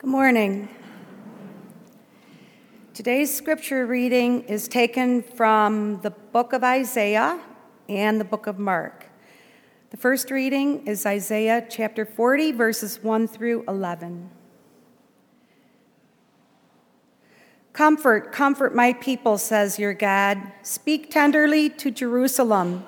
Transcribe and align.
Good 0.00 0.08
morning. 0.08 0.70
Today's 2.94 3.36
scripture 3.36 3.84
reading 3.84 4.44
is 4.44 4.66
taken 4.66 5.22
from 5.22 6.00
the 6.00 6.08
book 6.08 6.54
of 6.54 6.64
Isaiah 6.64 7.38
and 7.86 8.18
the 8.18 8.24
book 8.24 8.46
of 8.46 8.58
Mark. 8.58 9.10
The 9.90 9.98
first 9.98 10.30
reading 10.30 10.86
is 10.86 11.04
Isaiah 11.04 11.66
chapter 11.68 12.06
40, 12.06 12.52
verses 12.52 13.02
1 13.02 13.28
through 13.28 13.62
11. 13.68 14.30
Comfort, 17.74 18.32
comfort 18.32 18.74
my 18.74 18.94
people, 18.94 19.36
says 19.36 19.78
your 19.78 19.92
God. 19.92 20.38
Speak 20.62 21.10
tenderly 21.10 21.68
to 21.68 21.90
Jerusalem 21.90 22.86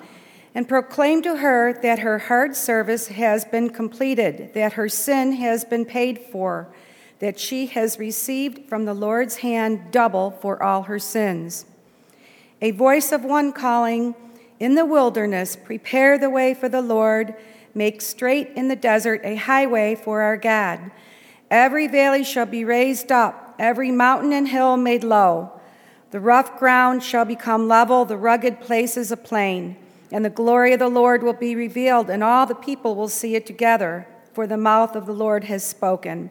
and 0.55 0.67
proclaim 0.67 1.21
to 1.21 1.37
her 1.37 1.79
that 1.83 1.99
her 1.99 2.17
hard 2.17 2.55
service 2.55 3.09
has 3.09 3.45
been 3.45 3.69
completed, 3.69 4.55
that 4.55 4.73
her 4.73 4.89
sin 4.89 5.33
has 5.33 5.63
been 5.63 5.85
paid 5.85 6.17
for 6.17 6.73
that 7.19 7.39
she 7.39 7.67
has 7.67 7.99
received 7.99 8.67
from 8.67 8.85
the 8.85 8.93
Lord's 8.93 9.37
hand 9.37 9.91
double 9.91 10.31
for 10.31 10.61
all 10.61 10.83
her 10.83 10.99
sins. 10.99 11.65
A 12.61 12.71
voice 12.71 13.11
of 13.11 13.23
one 13.23 13.51
calling, 13.51 14.15
In 14.59 14.75
the 14.75 14.85
wilderness, 14.85 15.55
prepare 15.55 16.17
the 16.17 16.29
way 16.29 16.53
for 16.53 16.69
the 16.69 16.81
Lord, 16.81 17.35
make 17.75 18.01
straight 18.01 18.49
in 18.55 18.67
the 18.67 18.75
desert 18.75 19.21
a 19.23 19.35
highway 19.35 19.95
for 19.95 20.21
our 20.21 20.37
God. 20.37 20.91
Every 21.49 21.87
valley 21.87 22.23
shall 22.23 22.45
be 22.45 22.65
raised 22.65 23.11
up, 23.11 23.55
every 23.59 23.91
mountain 23.91 24.33
and 24.33 24.47
hill 24.47 24.77
made 24.77 25.03
low. 25.03 25.51
The 26.11 26.19
rough 26.19 26.59
ground 26.59 27.03
shall 27.03 27.25
become 27.25 27.67
level, 27.67 28.05
the 28.05 28.17
rugged 28.17 28.61
places 28.61 29.11
a 29.11 29.17
plain. 29.17 29.77
And 30.11 30.23
the 30.23 30.29
glory 30.29 30.73
of 30.73 30.79
the 30.79 30.87
Lord 30.87 31.23
will 31.23 31.33
be 31.33 31.55
revealed, 31.55 32.09
and 32.09 32.23
all 32.23 32.45
the 32.45 32.53
people 32.53 32.95
will 32.95 33.09
see 33.09 33.35
it 33.35 33.47
together, 33.47 34.07
for 34.31 34.45
the 34.45 34.57
mouth 34.57 34.95
of 34.95 35.07
the 35.07 35.13
Lord 35.13 35.45
has 35.45 35.63
spoken. 35.63 36.29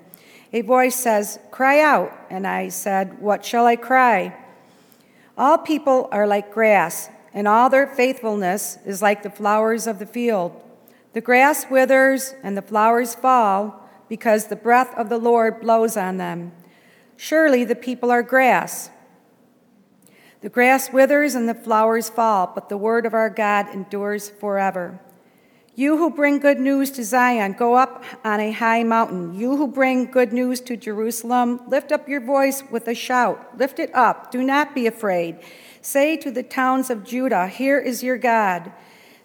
A 0.53 0.61
voice 0.61 0.95
says, 0.95 1.39
Cry 1.51 1.81
out. 1.81 2.13
And 2.31 2.47
I 2.47 2.69
said, 2.69 3.21
What 3.21 3.45
shall 3.45 3.67
I 3.67 3.77
cry? 3.77 4.37
All 5.37 5.59
people 5.59 6.09
are 6.13 6.27
like 6.27 6.53
grass, 6.53 7.09
and 7.33 7.49
all 7.49 7.71
their 7.71 7.87
faithfulness 7.87 8.79
is 8.85 9.01
like 9.01 9.23
the 9.23 9.31
flowers 9.31 9.87
of 9.87 9.99
the 9.99 10.07
field. 10.07 10.61
The 11.15 11.21
grass 11.21 11.67
withers 11.71 12.35
and 12.43 12.57
the 12.57 12.63
flowers 12.63 13.15
fall 13.15 13.89
because 14.09 14.47
the 14.47 14.57
breath 14.57 14.95
of 14.97 15.09
the 15.09 15.19
Lord 15.19 15.61
blows 15.61 15.97
on 15.97 16.19
them. 16.19 16.53
Surely 17.17 17.65
the 17.65 17.75
people 17.75 18.11
are 18.11 18.23
grass. 18.23 18.91
The 20.43 20.49
grass 20.49 20.93
withers 20.93 21.35
and 21.35 21.49
the 21.49 21.55
flowers 21.55 22.11
fall, 22.11 22.51
but 22.55 22.69
the 22.69 22.77
word 22.77 23.07
of 23.07 23.15
our 23.15 23.31
God 23.31 23.69
endures 23.73 24.29
forever. 24.29 25.01
You 25.75 25.97
who 25.97 26.11
bring 26.11 26.39
good 26.39 26.61
news 26.61 26.91
to 26.93 27.05
Zion, 27.05 27.55
go 27.55 27.77
up 27.77 28.05
on 28.25 28.41
a 28.41 28.53
high 28.53 28.83
mountain. 28.83 29.35
You 29.35 29.57
who 29.57 29.67
bring 29.67 30.11
good 30.11 30.31
news 30.31 30.61
to 30.63 30.77
Jerusalem, 30.77 31.63
lift 31.67 31.93
up 31.93 32.07
your 32.07 32.21
voice 32.21 32.63
with 32.71 32.89
a 32.89 32.95
shout. 32.95 33.57
Lift 33.57 33.79
it 33.79 33.91
up. 33.95 34.31
Do 34.31 34.43
not 34.43 34.75
be 34.75 34.87
afraid. 34.87 35.39
Say 35.81 36.19
to 36.19 36.31
the 36.31 36.43
towns 36.43 36.91
of 36.91 37.05
Judah, 37.05 37.49
Here 37.49 37.79
is 37.79 38.03
your 38.03 38.19
God. 38.19 38.71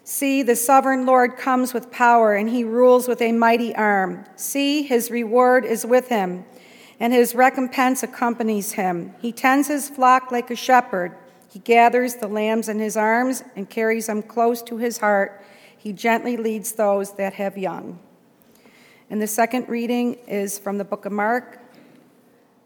See, 0.04 0.42
the 0.42 0.56
sovereign 0.56 1.04
Lord 1.04 1.36
comes 1.36 1.74
with 1.74 1.90
power, 1.90 2.34
and 2.34 2.48
he 2.48 2.64
rules 2.64 3.08
with 3.08 3.20
a 3.20 3.32
mighty 3.32 3.76
arm. 3.76 4.24
See, 4.36 4.84
his 4.84 5.10
reward 5.10 5.66
is 5.66 5.84
with 5.84 6.08
him, 6.08 6.46
and 6.98 7.12
his 7.12 7.34
recompense 7.34 8.02
accompanies 8.02 8.72
him. 8.72 9.14
He 9.20 9.32
tends 9.32 9.68
his 9.68 9.90
flock 9.90 10.32
like 10.32 10.50
a 10.50 10.56
shepherd. 10.56 11.14
He 11.50 11.58
gathers 11.58 12.14
the 12.14 12.26
lambs 12.26 12.70
in 12.70 12.78
his 12.78 12.96
arms 12.96 13.44
and 13.54 13.68
carries 13.68 14.06
them 14.06 14.22
close 14.22 14.62
to 14.62 14.78
his 14.78 14.96
heart 14.96 15.42
he 15.78 15.92
gently 15.92 16.36
leads 16.36 16.72
those 16.72 17.14
that 17.14 17.34
have 17.34 17.56
young. 17.56 17.98
And 19.08 19.22
the 19.22 19.26
second 19.26 19.68
reading 19.68 20.14
is 20.26 20.58
from 20.58 20.76
the 20.76 20.84
book 20.84 21.06
of 21.06 21.12
Mark, 21.12 21.60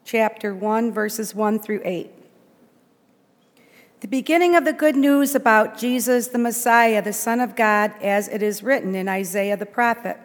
chapter 0.05 0.55
1, 0.55 0.91
verses 0.91 1.34
1 1.34 1.60
through 1.60 1.83
8. 1.84 2.10
The 4.00 4.08
beginning 4.08 4.56
of 4.56 4.64
the 4.64 4.72
good 4.72 4.96
news 4.96 5.36
about 5.36 5.78
Jesus, 5.78 6.27
the 6.27 6.39
Messiah, 6.39 7.01
the 7.01 7.12
Son 7.12 7.39
of 7.39 7.55
God, 7.55 7.92
as 8.02 8.27
it 8.27 8.42
is 8.42 8.61
written 8.61 8.96
in 8.96 9.08
Isaiah 9.08 9.56
the 9.56 9.67
prophet. 9.67 10.18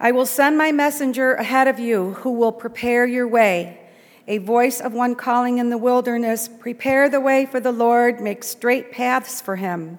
I 0.00 0.10
will 0.10 0.26
send 0.26 0.58
my 0.58 0.72
messenger 0.72 1.34
ahead 1.34 1.68
of 1.68 1.78
you 1.78 2.14
who 2.14 2.32
will 2.32 2.50
prepare 2.50 3.06
your 3.06 3.28
way. 3.28 3.78
A 4.26 4.38
voice 4.38 4.80
of 4.80 4.92
one 4.92 5.14
calling 5.14 5.58
in 5.58 5.70
the 5.70 5.78
wilderness, 5.78 6.48
Prepare 6.48 7.08
the 7.08 7.20
way 7.20 7.46
for 7.46 7.60
the 7.60 7.70
Lord, 7.70 8.20
make 8.20 8.42
straight 8.42 8.90
paths 8.90 9.40
for 9.40 9.54
him. 9.54 9.98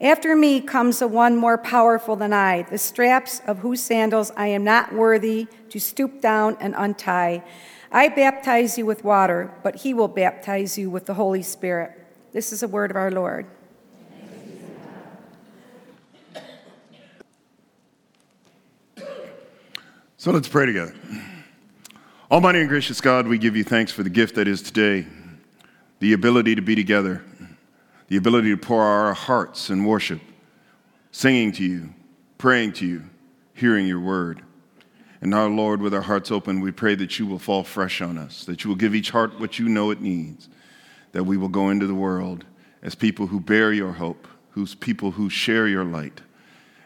after 0.00 0.36
me 0.36 0.60
comes 0.60 0.98
the 0.98 1.08
one 1.08 1.36
more 1.36 1.56
powerful 1.56 2.16
than 2.16 2.32
I, 2.32 2.62
the 2.62 2.78
straps 2.78 3.40
of 3.46 3.60
whose 3.60 3.82
sandals 3.82 4.30
I 4.36 4.48
am 4.48 4.62
not 4.62 4.92
worthy 4.92 5.46
to 5.70 5.80
stoop 5.80 6.20
down 6.20 6.56
and 6.60 6.74
untie. 6.76 7.42
I 7.90 8.08
baptize 8.08 8.76
you 8.76 8.84
with 8.84 9.04
water, 9.04 9.54
but 9.62 9.76
he 9.76 9.94
will 9.94 10.08
baptize 10.08 10.76
you 10.76 10.90
with 10.90 11.06
the 11.06 11.14
Holy 11.14 11.42
Spirit. 11.42 11.92
This 12.32 12.52
is 12.52 12.62
a 12.62 12.68
word 12.68 12.90
of 12.90 12.96
our 12.96 13.10
Lord. 13.10 13.46
So 20.18 20.32
let's 20.32 20.48
pray 20.48 20.66
together. 20.66 20.94
Almighty 22.30 22.58
and 22.58 22.68
gracious 22.68 23.00
God, 23.00 23.28
we 23.28 23.38
give 23.38 23.56
you 23.56 23.62
thanks 23.62 23.92
for 23.92 24.02
the 24.02 24.10
gift 24.10 24.34
that 24.34 24.48
is 24.48 24.60
today, 24.60 25.06
the 26.00 26.12
ability 26.12 26.56
to 26.56 26.62
be 26.62 26.74
together 26.74 27.22
the 28.08 28.16
ability 28.16 28.50
to 28.50 28.56
pour 28.56 28.82
our 28.82 29.14
hearts 29.14 29.70
in 29.70 29.84
worship, 29.84 30.20
singing 31.10 31.52
to 31.52 31.64
you, 31.64 31.94
praying 32.38 32.72
to 32.74 32.86
you, 32.86 33.02
hearing 33.54 33.86
your 33.86 34.00
word. 34.00 34.42
And 35.20 35.30
now, 35.30 35.46
Lord, 35.46 35.80
with 35.80 35.94
our 35.94 36.02
hearts 36.02 36.30
open, 36.30 36.60
we 36.60 36.70
pray 36.70 36.94
that 36.94 37.18
you 37.18 37.26
will 37.26 37.38
fall 37.38 37.64
fresh 37.64 38.00
on 38.00 38.18
us, 38.18 38.44
that 38.44 38.62
you 38.62 38.68
will 38.68 38.76
give 38.76 38.94
each 38.94 39.10
heart 39.10 39.40
what 39.40 39.58
you 39.58 39.68
know 39.68 39.90
it 39.90 40.00
needs, 40.00 40.48
that 41.12 41.24
we 41.24 41.36
will 41.36 41.48
go 41.48 41.70
into 41.70 41.86
the 41.86 41.94
world 41.94 42.44
as 42.82 42.94
people 42.94 43.26
who 43.26 43.40
bear 43.40 43.72
your 43.72 43.92
hope, 43.92 44.28
whose 44.50 44.74
people 44.74 45.12
who 45.12 45.30
share 45.30 45.66
your 45.66 45.84
light, 45.84 46.20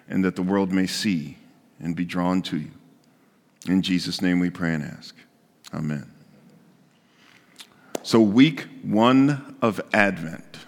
and 0.09 0.25
that 0.25 0.37
the 0.37 0.43
world 0.43 0.73
may 0.73 0.87
see 0.87 1.37
and 1.81 1.97
be 1.97 2.05
drawn 2.05 2.41
to 2.43 2.59
you. 2.59 2.71
In 3.67 3.83
Jesus' 3.83 4.23
name 4.23 4.39
we 4.39 4.51
pray 4.51 4.75
and 4.75 4.85
ask. 4.85 5.15
Amen. 5.75 6.11
So, 8.03 8.21
week 8.21 8.67
one 8.83 9.57
of 9.61 9.81
Advent. 9.93 10.59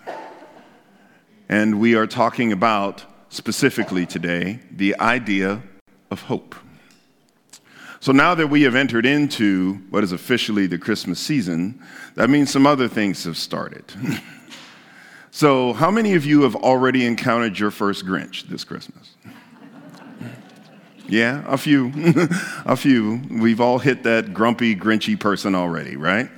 And 1.52 1.78
we 1.80 1.94
are 1.96 2.06
talking 2.06 2.50
about 2.50 3.04
specifically 3.28 4.06
today 4.06 4.60
the 4.70 4.98
idea 4.98 5.62
of 6.10 6.22
hope. 6.22 6.54
So 8.00 8.10
now 8.10 8.34
that 8.34 8.46
we 8.46 8.62
have 8.62 8.74
entered 8.74 9.04
into 9.04 9.74
what 9.90 10.02
is 10.02 10.12
officially 10.12 10.66
the 10.66 10.78
Christmas 10.78 11.20
season, 11.20 11.78
that 12.14 12.30
means 12.30 12.50
some 12.50 12.66
other 12.66 12.88
things 12.88 13.24
have 13.24 13.36
started. 13.36 13.84
so, 15.30 15.74
how 15.74 15.90
many 15.90 16.14
of 16.14 16.24
you 16.24 16.40
have 16.40 16.56
already 16.56 17.04
encountered 17.04 17.58
your 17.58 17.70
first 17.70 18.06
Grinch 18.06 18.48
this 18.48 18.64
Christmas? 18.64 19.14
Yeah, 21.06 21.44
a 21.46 21.58
few. 21.58 21.92
a 22.64 22.76
few. 22.76 23.20
We've 23.30 23.60
all 23.60 23.78
hit 23.78 24.04
that 24.04 24.32
grumpy, 24.32 24.74
grinchy 24.74 25.20
person 25.20 25.54
already, 25.54 25.96
right? 25.96 26.30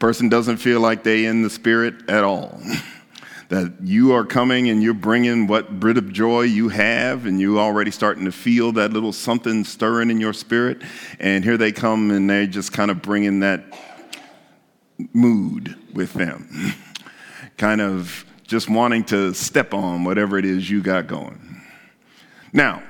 Person 0.00 0.28
doesn't 0.28 0.56
feel 0.56 0.80
like 0.80 1.04
they 1.04 1.26
in 1.26 1.42
the 1.42 1.50
spirit 1.50 2.10
at 2.10 2.24
all. 2.24 2.60
That 3.48 3.72
you 3.82 4.12
are 4.12 4.24
coming 4.24 4.68
and 4.68 4.82
you're 4.82 4.94
bringing 4.94 5.46
what 5.46 5.80
bit 5.80 5.96
of 5.96 6.12
joy 6.12 6.42
you 6.42 6.68
have, 6.68 7.24
and 7.24 7.40
you 7.40 7.58
already 7.58 7.90
starting 7.90 8.26
to 8.26 8.32
feel 8.32 8.72
that 8.72 8.92
little 8.92 9.12
something 9.12 9.64
stirring 9.64 10.10
in 10.10 10.20
your 10.20 10.34
spirit. 10.34 10.82
And 11.18 11.42
here 11.42 11.56
they 11.56 11.72
come 11.72 12.10
and 12.10 12.28
they're 12.28 12.46
just 12.46 12.72
kind 12.72 12.90
of 12.90 13.00
bringing 13.00 13.40
that 13.40 13.64
mood 15.12 15.76
with 15.94 16.12
them, 16.12 16.74
kind 17.56 17.80
of 17.80 18.24
just 18.46 18.68
wanting 18.68 19.04
to 19.04 19.32
step 19.34 19.72
on 19.72 20.04
whatever 20.04 20.38
it 20.38 20.44
is 20.44 20.68
you 20.68 20.82
got 20.82 21.06
going. 21.06 21.62
Now, 22.52 22.82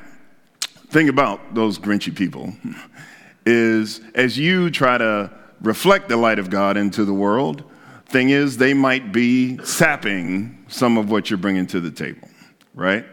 thing 0.91 1.09
about 1.09 1.55
those 1.55 1.79
grinchy 1.79 2.15
people 2.15 2.53
is 3.47 4.01
as 4.15 4.39
you 4.39 4.71
try 4.71 4.99
to 4.99 5.31
reflect 5.61 6.09
the 6.09 6.17
light 6.17 6.39
of 6.39 6.51
God 6.51 6.77
into 6.77 7.05
the 7.05 7.13
world, 7.13 7.65
Thing 8.09 8.31
is, 8.31 8.57
they 8.57 8.75
might 8.75 9.13
be 9.13 9.59
sapping 9.65 10.65
some 10.69 10.97
of 10.97 11.11
what 11.11 11.31
you're 11.31 11.39
bringing 11.39 11.67
to 11.69 11.81
the 11.81 11.91
table, 11.91 12.29
right? 12.75 13.05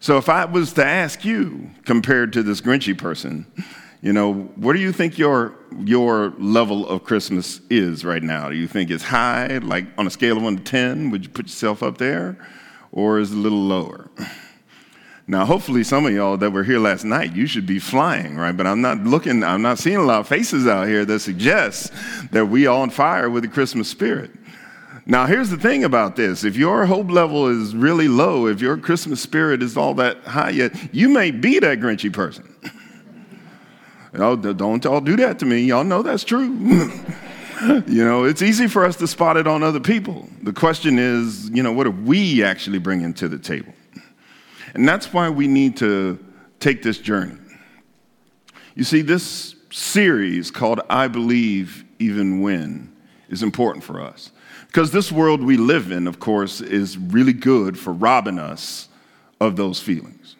So 0.00 0.18
if 0.18 0.28
I 0.28 0.44
was 0.44 0.72
to 0.74 0.84
ask 0.84 1.24
you, 1.24 1.70
compared 1.84 2.32
to 2.34 2.42
this 2.42 2.60
Grinchy 2.60 2.96
person, 2.96 3.46
You 4.06 4.12
know, 4.12 4.34
what 4.56 4.74
do 4.74 4.78
you 4.78 4.92
think 4.92 5.18
your, 5.18 5.54
your 5.84 6.32
level 6.38 6.88
of 6.88 7.02
Christmas 7.02 7.60
is 7.70 8.04
right 8.04 8.22
now? 8.22 8.48
Do 8.48 8.54
you 8.54 8.68
think 8.68 8.90
it's 8.90 9.02
high, 9.02 9.58
like 9.58 9.86
on 9.98 10.06
a 10.06 10.10
scale 10.10 10.36
of 10.36 10.44
1 10.44 10.58
to 10.58 10.62
10? 10.62 11.10
Would 11.10 11.24
you 11.24 11.28
put 11.30 11.46
yourself 11.46 11.82
up 11.82 11.98
there? 11.98 12.38
Or 12.92 13.18
is 13.18 13.32
it 13.32 13.36
a 13.36 13.40
little 13.40 13.58
lower? 13.58 14.08
Now, 15.28 15.44
hopefully, 15.44 15.82
some 15.82 16.06
of 16.06 16.12
y'all 16.12 16.36
that 16.36 16.52
were 16.52 16.62
here 16.62 16.78
last 16.78 17.04
night, 17.04 17.34
you 17.34 17.48
should 17.48 17.66
be 17.66 17.80
flying, 17.80 18.36
right? 18.36 18.56
But 18.56 18.68
I'm 18.68 18.80
not 18.80 18.98
looking, 18.98 19.42
I'm 19.42 19.62
not 19.62 19.78
seeing 19.78 19.96
a 19.96 20.02
lot 20.02 20.20
of 20.20 20.28
faces 20.28 20.68
out 20.68 20.86
here 20.86 21.04
that 21.04 21.18
suggest 21.18 21.92
that 22.30 22.46
we 22.46 22.68
on 22.68 22.90
fire 22.90 23.28
with 23.28 23.42
the 23.42 23.48
Christmas 23.48 23.88
spirit. 23.88 24.30
Now, 25.04 25.26
here's 25.26 25.50
the 25.50 25.56
thing 25.56 25.82
about 25.82 26.14
this 26.14 26.44
if 26.44 26.56
your 26.56 26.86
hope 26.86 27.10
level 27.10 27.48
is 27.48 27.74
really 27.74 28.06
low, 28.06 28.46
if 28.46 28.60
your 28.60 28.76
Christmas 28.76 29.20
spirit 29.20 29.62
is 29.62 29.76
all 29.76 29.94
that 29.94 30.18
high 30.24 30.50
yet, 30.50 30.94
you 30.94 31.08
may 31.08 31.32
be 31.32 31.58
that 31.58 31.80
Grinchy 31.80 32.12
person. 32.12 32.52
Oh, 34.18 34.34
don't 34.34 34.86
all 34.86 35.02
do 35.02 35.14
that 35.16 35.38
to 35.40 35.44
me. 35.44 35.58
Y'all 35.58 35.84
know 35.84 36.00
that's 36.00 36.24
true. 36.24 36.44
you 37.86 38.02
know, 38.02 38.24
it's 38.24 38.40
easy 38.40 38.66
for 38.66 38.86
us 38.86 38.96
to 38.96 39.06
spot 39.06 39.36
it 39.36 39.46
on 39.46 39.62
other 39.62 39.80
people. 39.80 40.26
The 40.42 40.54
question 40.54 40.98
is, 40.98 41.50
you 41.50 41.62
know, 41.62 41.70
what 41.70 41.86
are 41.86 41.90
we 41.90 42.42
actually 42.42 42.78
bringing 42.78 43.12
to 43.14 43.28
the 43.28 43.38
table? 43.38 43.74
And 44.76 44.86
that's 44.86 45.10
why 45.10 45.30
we 45.30 45.48
need 45.48 45.78
to 45.78 46.22
take 46.60 46.82
this 46.82 46.98
journey. 46.98 47.38
You 48.74 48.84
see, 48.84 49.00
this 49.00 49.56
series 49.70 50.50
called 50.50 50.82
I 50.90 51.08
Believe 51.08 51.82
Even 51.98 52.42
When 52.42 52.94
is 53.30 53.42
important 53.42 53.84
for 53.84 54.02
us. 54.02 54.32
Because 54.66 54.90
this 54.90 55.10
world 55.10 55.42
we 55.42 55.56
live 55.56 55.90
in, 55.90 56.06
of 56.06 56.20
course, 56.20 56.60
is 56.60 56.98
really 56.98 57.32
good 57.32 57.78
for 57.78 57.90
robbing 57.94 58.38
us 58.38 58.90
of 59.40 59.56
those 59.56 59.80
feelings. 59.80 60.36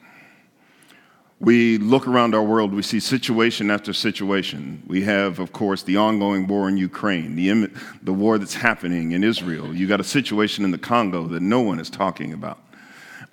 We 1.40 1.78
look 1.78 2.06
around 2.06 2.34
our 2.34 2.42
world, 2.42 2.74
we 2.74 2.82
see 2.82 3.00
situation 3.00 3.70
after 3.70 3.94
situation. 3.94 4.82
We 4.86 5.02
have, 5.04 5.38
of 5.38 5.54
course, 5.54 5.82
the 5.82 5.96
ongoing 5.96 6.46
war 6.46 6.68
in 6.68 6.76
Ukraine, 6.76 7.36
the, 7.36 7.70
the 8.02 8.12
war 8.12 8.36
that's 8.36 8.54
happening 8.54 9.12
in 9.12 9.24
Israel. 9.24 9.74
You 9.74 9.86
got 9.86 10.00
a 10.00 10.04
situation 10.04 10.62
in 10.66 10.72
the 10.72 10.78
Congo 10.78 11.26
that 11.28 11.40
no 11.40 11.60
one 11.60 11.80
is 11.80 11.88
talking 11.88 12.34
about. 12.34 12.58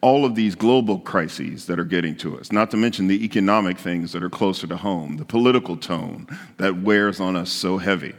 All 0.04 0.26
of 0.26 0.36
these 0.36 0.54
global 0.54 1.00
crises 1.00 1.66
that 1.68 1.80
are 1.80 1.86
getting 1.86 2.18
to 2.18 2.38
us, 2.38 2.52
not 2.52 2.70
to 2.72 2.78
mention 2.78 3.08
the 3.08 3.24
economic 3.24 3.78
things 3.78 4.12
that 4.12 4.22
are 4.22 4.30
closer 4.30 4.68
to 4.68 4.76
home, 4.76 5.16
the 5.16 5.24
political 5.24 5.78
tone 5.78 6.28
that 6.58 6.82
wears 6.82 7.22
on 7.22 7.38
us 7.38 7.50
so 7.50 7.78
heavy. 7.78 8.14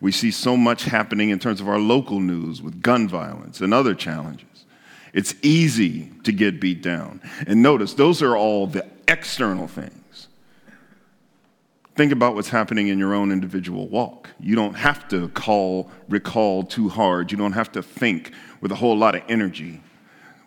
We 0.00 0.12
see 0.12 0.30
so 0.30 0.56
much 0.56 0.84
happening 0.84 1.30
in 1.30 1.40
terms 1.40 1.60
of 1.60 1.68
our 1.68 1.80
local 1.80 2.20
news 2.20 2.62
with 2.62 2.80
gun 2.80 3.08
violence 3.08 3.60
and 3.60 3.74
other 3.74 3.96
challenges. 3.96 4.64
It's 5.12 5.34
easy 5.42 6.08
to 6.22 6.30
get 6.30 6.60
beat 6.60 6.82
down. 6.82 7.20
And 7.48 7.60
notice, 7.60 7.94
those 7.94 8.22
are 8.22 8.36
all 8.36 8.68
the 8.68 8.86
external 9.08 9.66
things. 9.66 10.28
Think 11.96 12.12
about 12.12 12.36
what's 12.36 12.48
happening 12.48 12.86
in 12.86 12.98
your 13.00 13.12
own 13.12 13.32
individual 13.32 13.88
walk. 13.88 14.30
You 14.38 14.54
don't 14.54 14.74
have 14.74 15.08
to 15.08 15.30
call, 15.30 15.90
recall 16.08 16.62
too 16.62 16.88
hard. 16.88 17.32
You 17.32 17.38
don't 17.38 17.54
have 17.54 17.72
to 17.72 17.82
think 17.82 18.30
with 18.60 18.70
a 18.70 18.76
whole 18.76 18.96
lot 18.96 19.16
of 19.16 19.22
energy 19.28 19.80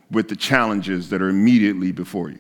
with 0.10 0.30
the 0.30 0.36
challenges 0.36 1.10
that 1.10 1.22
are 1.22 1.30
immediately 1.30 1.92
before 1.92 2.30
you. 2.30 2.40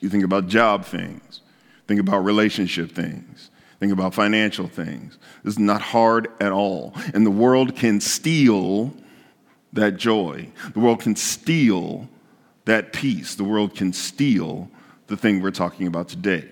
You 0.00 0.08
think 0.08 0.24
about 0.24 0.48
job 0.48 0.84
things, 0.84 1.40
think 1.86 2.00
about 2.00 2.18
relationship 2.18 2.92
things, 2.92 3.50
think 3.80 3.92
about 3.92 4.14
financial 4.14 4.68
things. 4.68 5.18
This 5.42 5.54
is 5.54 5.58
not 5.58 5.80
hard 5.80 6.28
at 6.40 6.52
all. 6.52 6.94
And 7.14 7.24
the 7.24 7.30
world 7.30 7.76
can 7.76 8.00
steal 8.00 8.94
that 9.72 9.96
joy. 9.96 10.48
The 10.72 10.80
world 10.80 11.00
can 11.00 11.16
steal 11.16 12.08
that 12.64 12.92
peace. 12.92 13.34
The 13.34 13.44
world 13.44 13.74
can 13.74 13.92
steal 13.92 14.70
the 15.06 15.16
thing 15.16 15.42
we're 15.42 15.50
talking 15.50 15.86
about 15.86 16.08
today, 16.08 16.48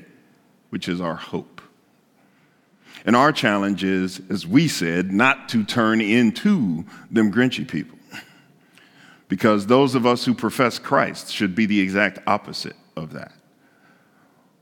which 0.70 0.88
is 0.88 1.00
our 1.00 1.14
hope. 1.14 1.60
And 3.04 3.16
our 3.16 3.32
challenge 3.32 3.82
is, 3.84 4.20
as 4.30 4.46
we 4.46 4.68
said, 4.68 5.12
not 5.12 5.48
to 5.50 5.64
turn 5.64 6.00
into 6.00 6.84
them 7.10 7.32
Grinchy 7.32 7.66
people. 7.66 7.98
Because 9.32 9.66
those 9.66 9.94
of 9.94 10.04
us 10.04 10.26
who 10.26 10.34
profess 10.34 10.78
Christ 10.78 11.32
should 11.32 11.54
be 11.54 11.64
the 11.64 11.80
exact 11.80 12.18
opposite 12.26 12.76
of 12.96 13.14
that. 13.14 13.32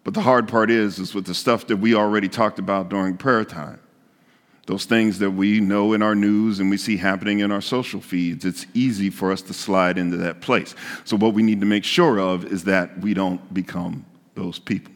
But 0.05 0.15
the 0.15 0.21
hard 0.21 0.47
part 0.47 0.71
is, 0.71 1.01
is 1.01 1.13
with 1.13 1.27
the 1.27 1.35
stuff 1.35 1.67
that 1.67 1.79
we 1.79 1.97
already 1.97 2.29
talked 2.29 2.61
about 2.61 2.89
during 2.89 3.17
prayer 3.17 3.45
time 3.45 3.81
those 4.67 4.85
things 4.85 5.19
that 5.19 5.33
we 5.33 5.59
know 5.59 5.93
in 5.93 6.03
our 6.03 6.15
news 6.15 6.61
and 6.61 6.71
we 6.71 6.77
see 6.77 6.97
happening 6.97 7.41
in 7.41 7.51
our 7.51 7.61
social 7.61 8.01
feeds, 8.01 8.45
it's 8.45 8.65
easy 8.73 9.11
for 9.11 9.33
us 9.33 9.43
to 9.43 9.53
slide 9.53 9.99
into 9.99 10.17
that 10.19 10.41
place. 10.41 10.77
So, 11.05 11.17
what 11.17 11.35
we 11.35 11.43
need 11.43 11.59
to 11.59 11.67
make 11.67 11.83
sure 11.83 12.21
of 12.21 12.45
is 12.45 12.63
that 12.63 12.97
we 13.01 13.13
don't 13.13 13.53
become 13.53 14.05
those 14.37 14.61
people. 14.61 14.95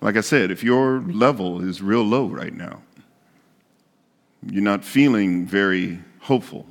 Like 0.00 0.16
I 0.16 0.22
said, 0.22 0.50
if 0.50 0.64
your 0.64 1.02
level 1.02 1.62
is 1.62 1.80
real 1.80 2.02
low 2.02 2.26
right 2.26 2.52
now, 2.52 2.82
you're 4.44 4.60
not 4.60 4.84
feeling 4.84 5.46
very 5.46 6.00
hopeful, 6.18 6.66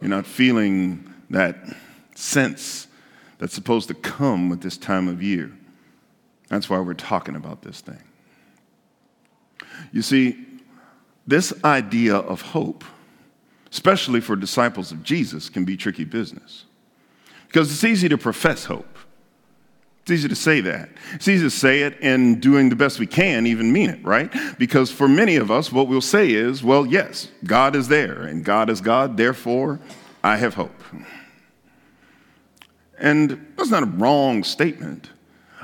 you're 0.00 0.10
not 0.10 0.26
feeling 0.26 1.12
that 1.30 1.56
sense 2.14 2.86
that's 3.38 3.54
supposed 3.54 3.88
to 3.88 3.94
come 3.94 4.48
with 4.50 4.60
this 4.60 4.76
time 4.76 5.08
of 5.08 5.22
year. 5.22 5.52
That's 6.48 6.68
why 6.68 6.78
we're 6.78 6.94
talking 6.94 7.36
about 7.36 7.62
this 7.62 7.80
thing. 7.80 8.02
You 9.92 10.02
see, 10.02 10.44
this 11.26 11.52
idea 11.64 12.16
of 12.16 12.40
hope, 12.40 12.84
especially 13.70 14.20
for 14.20 14.34
disciples 14.34 14.92
of 14.92 15.02
Jesus, 15.02 15.48
can 15.48 15.64
be 15.64 15.76
tricky 15.76 16.04
business. 16.04 16.64
Because 17.46 17.70
it's 17.70 17.84
easy 17.84 18.08
to 18.08 18.18
profess 18.18 18.64
hope. 18.64 18.97
It's 20.08 20.20
easy 20.20 20.28
to 20.28 20.36
say 20.36 20.62
that. 20.62 20.88
It's 21.12 21.28
easy 21.28 21.44
to 21.44 21.50
say 21.50 21.82
it 21.82 21.98
and 22.00 22.40
doing 22.40 22.70
the 22.70 22.76
best 22.76 22.98
we 22.98 23.06
can 23.06 23.46
even 23.46 23.70
mean 23.70 23.90
it, 23.90 24.02
right? 24.02 24.32
Because 24.56 24.90
for 24.90 25.06
many 25.06 25.36
of 25.36 25.50
us, 25.50 25.70
what 25.70 25.86
we'll 25.86 26.00
say 26.00 26.30
is, 26.30 26.64
well, 26.64 26.86
yes, 26.86 27.28
God 27.44 27.76
is 27.76 27.88
there 27.88 28.22
and 28.22 28.42
God 28.42 28.70
is 28.70 28.80
God, 28.80 29.18
therefore 29.18 29.80
I 30.24 30.38
have 30.38 30.54
hope. 30.54 30.82
And 32.98 33.52
that's 33.54 33.68
not 33.68 33.82
a 33.82 33.86
wrong 33.86 34.44
statement. 34.44 35.10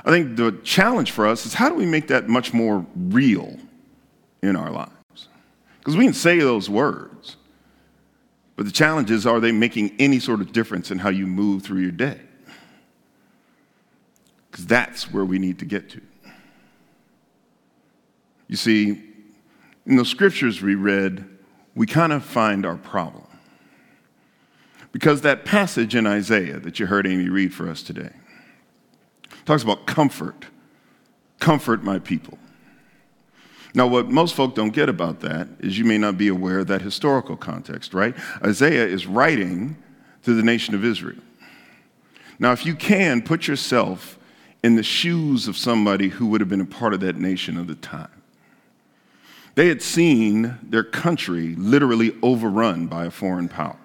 I 0.05 0.11
think 0.11 0.37
the 0.37 0.51
challenge 0.63 1.09
for 1.09 1.25
us 1.25 1.47
is 1.47 1.55
how 1.55 1.67
do 1.67 1.73
we 1.73 1.87
make 1.87 2.09
that 2.09 2.29
much 2.29 2.53
more 2.53 2.85
real 2.95 3.57
in 4.43 4.55
our 4.55 4.69
lives. 4.69 5.27
Because 5.79 5.97
we 5.97 6.05
can 6.05 6.13
say 6.13 6.37
those 6.37 6.69
words, 6.69 7.35
but 8.55 8.67
the 8.67 8.71
challenge 8.71 9.09
is 9.09 9.25
are 9.25 9.39
they 9.39 9.51
making 9.51 9.95
any 9.97 10.19
sort 10.19 10.39
of 10.39 10.51
difference 10.51 10.91
in 10.91 10.99
how 10.99 11.09
you 11.09 11.25
move 11.25 11.63
through 11.63 11.81
your 11.81 11.89
day? 11.89 12.19
Because 14.55 14.67
that's 14.67 15.11
where 15.11 15.25
we 15.25 15.37
need 15.37 15.59
to 15.59 15.65
get 15.65 15.89
to. 15.89 16.01
You 18.47 18.55
see, 18.55 19.03
in 19.85 19.97
the 19.97 20.05
scriptures 20.05 20.61
we 20.61 20.75
read, 20.75 21.25
we 21.75 21.85
kind 21.85 22.13
of 22.13 22.23
find 22.23 22.65
our 22.65 22.77
problem. 22.77 23.27
Because 24.93 25.19
that 25.23 25.43
passage 25.43 25.93
in 25.93 26.07
Isaiah 26.07 26.57
that 26.59 26.79
you 26.79 26.85
heard 26.85 27.05
Amy 27.05 27.27
read 27.27 27.53
for 27.53 27.69
us 27.69 27.83
today 27.83 28.13
talks 29.43 29.61
about 29.61 29.87
comfort. 29.87 30.45
Comfort 31.39 31.83
my 31.83 31.99
people. 31.99 32.37
Now, 33.73 33.87
what 33.87 34.07
most 34.07 34.35
folk 34.35 34.55
don't 34.55 34.71
get 34.71 34.87
about 34.87 35.19
that 35.19 35.49
is 35.59 35.77
you 35.77 35.83
may 35.83 35.97
not 35.97 36.17
be 36.17 36.29
aware 36.29 36.59
of 36.59 36.67
that 36.67 36.81
historical 36.81 37.35
context, 37.35 37.93
right? 37.93 38.15
Isaiah 38.41 38.87
is 38.87 39.05
writing 39.05 39.75
to 40.23 40.33
the 40.33 40.43
nation 40.43 40.75
of 40.75 40.85
Israel. 40.85 41.19
Now, 42.39 42.53
if 42.53 42.65
you 42.65 42.73
can, 42.73 43.21
put 43.21 43.49
yourself 43.49 44.17
in 44.65 44.75
the 44.75 44.81
shoes 44.81 45.47
of 45.47 45.55
somebody 45.55 46.09
who 46.09 46.25
would 46.25 46.41
have 46.41 46.49
been 46.49 46.59
a 46.59 46.65
part 46.65 46.91
of 46.91 46.99
that 46.99 47.17
nation 47.17 47.55
of 47.55 47.67
the 47.67 47.75
time. 47.75 48.09
They 49.53 49.67
had 49.67 49.79
seen 49.79 50.57
their 50.63 50.83
country 50.83 51.53
literally 51.55 52.15
overrun 52.23 52.87
by 52.87 53.05
a 53.05 53.11
foreign 53.11 53.47
power, 53.47 53.77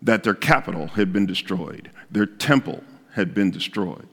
that 0.00 0.22
their 0.22 0.32
capital 0.32 0.86
had 0.86 1.12
been 1.12 1.26
destroyed, 1.26 1.90
their 2.10 2.24
temple 2.24 2.82
had 3.12 3.34
been 3.34 3.50
destroyed, 3.50 4.08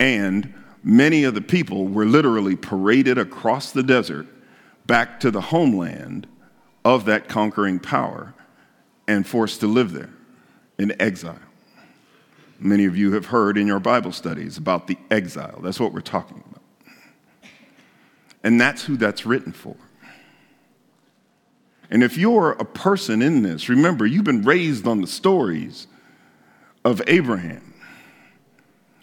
and 0.00 0.54
many 0.82 1.24
of 1.24 1.34
the 1.34 1.42
people 1.42 1.86
were 1.86 2.06
literally 2.06 2.56
paraded 2.56 3.18
across 3.18 3.70
the 3.70 3.82
desert 3.82 4.26
back 4.86 5.20
to 5.20 5.30
the 5.30 5.42
homeland 5.42 6.26
of 6.86 7.04
that 7.04 7.28
conquering 7.28 7.78
power 7.78 8.32
and 9.06 9.26
forced 9.26 9.60
to 9.60 9.66
live 9.66 9.92
there 9.92 10.14
in 10.78 10.98
exile. 10.98 11.38
Many 12.62 12.84
of 12.84 12.96
you 12.96 13.12
have 13.12 13.26
heard 13.26 13.58
in 13.58 13.66
your 13.66 13.80
Bible 13.80 14.12
studies 14.12 14.56
about 14.56 14.86
the 14.86 14.96
exile. 15.10 15.60
That's 15.62 15.80
what 15.80 15.92
we're 15.92 16.00
talking 16.00 16.42
about. 16.48 16.62
And 18.44 18.60
that's 18.60 18.84
who 18.84 18.96
that's 18.96 19.26
written 19.26 19.52
for. 19.52 19.76
And 21.90 22.02
if 22.02 22.16
you're 22.16 22.52
a 22.52 22.64
person 22.64 23.20
in 23.20 23.42
this, 23.42 23.68
remember, 23.68 24.06
you've 24.06 24.24
been 24.24 24.42
raised 24.42 24.86
on 24.86 25.00
the 25.00 25.06
stories 25.06 25.88
of 26.84 27.02
Abraham, 27.06 27.74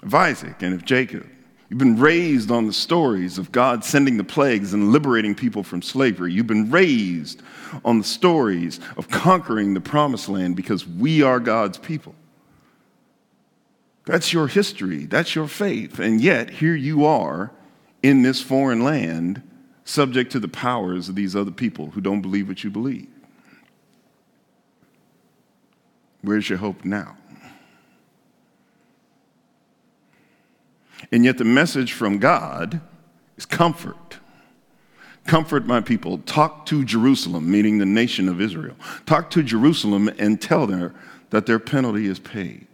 of 0.03 0.15
Isaac, 0.15 0.61
and 0.61 0.73
of 0.73 0.85
Jacob. 0.85 1.27
You've 1.69 1.77
been 1.77 1.99
raised 1.99 2.49
on 2.49 2.65
the 2.65 2.73
stories 2.73 3.37
of 3.37 3.51
God 3.51 3.85
sending 3.85 4.17
the 4.17 4.23
plagues 4.23 4.73
and 4.73 4.91
liberating 4.91 5.35
people 5.35 5.63
from 5.63 5.81
slavery. 5.81 6.33
You've 6.33 6.47
been 6.47 6.71
raised 6.71 7.43
on 7.85 7.99
the 7.99 8.03
stories 8.03 8.79
of 8.97 9.09
conquering 9.09 9.75
the 9.75 9.81
promised 9.81 10.29
land 10.29 10.55
because 10.55 10.87
we 10.87 11.21
are 11.21 11.39
God's 11.39 11.77
people. 11.77 12.15
That's 14.09 14.33
your 14.33 14.47
history. 14.47 15.05
That's 15.05 15.35
your 15.35 15.47
faith. 15.47 15.99
And 15.99 16.19
yet, 16.19 16.49
here 16.49 16.73
you 16.73 17.05
are 17.05 17.51
in 18.01 18.23
this 18.23 18.41
foreign 18.41 18.83
land, 18.83 19.43
subject 19.85 20.31
to 20.31 20.39
the 20.39 20.47
powers 20.47 21.09
of 21.09 21.15
these 21.15 21.35
other 21.35 21.51
people 21.51 21.91
who 21.91 22.01
don't 22.01 22.21
believe 22.21 22.47
what 22.47 22.63
you 22.63 22.71
believe. 22.71 23.07
Where's 26.23 26.49
your 26.49 26.57
hope 26.57 26.83
now? 26.83 27.17
And 31.11 31.23
yet, 31.23 31.37
the 31.37 31.45
message 31.45 31.93
from 31.93 32.17
God 32.17 32.81
is 33.37 33.45
comfort. 33.45 34.17
Comfort 35.27 35.67
my 35.67 35.81
people. 35.81 36.17
Talk 36.17 36.65
to 36.65 36.83
Jerusalem, 36.83 37.51
meaning 37.51 37.77
the 37.77 37.85
nation 37.85 38.27
of 38.27 38.41
Israel. 38.41 38.75
Talk 39.05 39.29
to 39.29 39.43
Jerusalem 39.43 40.09
and 40.17 40.41
tell 40.41 40.65
them 40.65 40.95
that 41.29 41.45
their 41.45 41.59
penalty 41.59 42.07
is 42.07 42.17
paid. 42.17 42.68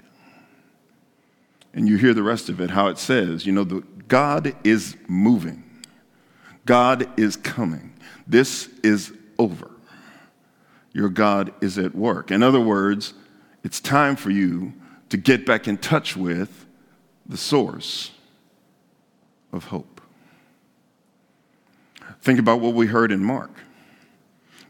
And 1.76 1.88
you 1.88 1.98
hear 1.98 2.14
the 2.14 2.24
rest 2.24 2.50
of 2.50 2.62
it, 2.62 2.72
how 2.72 2.88
it 2.88 2.98
says, 2.98 3.46
you 3.46 3.52
know, 3.52 3.66
the, 3.66 3.84
God 4.08 4.56
is 4.64 4.96
moving, 5.08 5.64
God 6.66 7.08
is 7.20 7.36
coming. 7.36 7.94
This 8.26 8.70
is 8.82 9.14
over. 9.38 9.70
Your 10.94 11.10
God 11.10 11.54
is 11.62 11.78
at 11.78 11.94
work. 11.94 12.32
In 12.32 12.42
other 12.42 12.60
words, 12.60 13.14
it's 13.64 13.80
time 13.80 14.16
for 14.16 14.32
you 14.32 14.74
to 15.10 15.18
get 15.18 15.46
back 15.46 15.68
in 15.68 15.78
touch 15.78 16.16
with 16.16 16.66
the 17.28 17.38
source 17.38 18.12
of 19.52 19.66
hope. 19.66 20.02
Think 22.22 22.40
about 22.40 22.62
what 22.62 22.74
we 22.74 22.88
heard 22.88 23.12
in 23.12 23.24
Mark. 23.24 23.52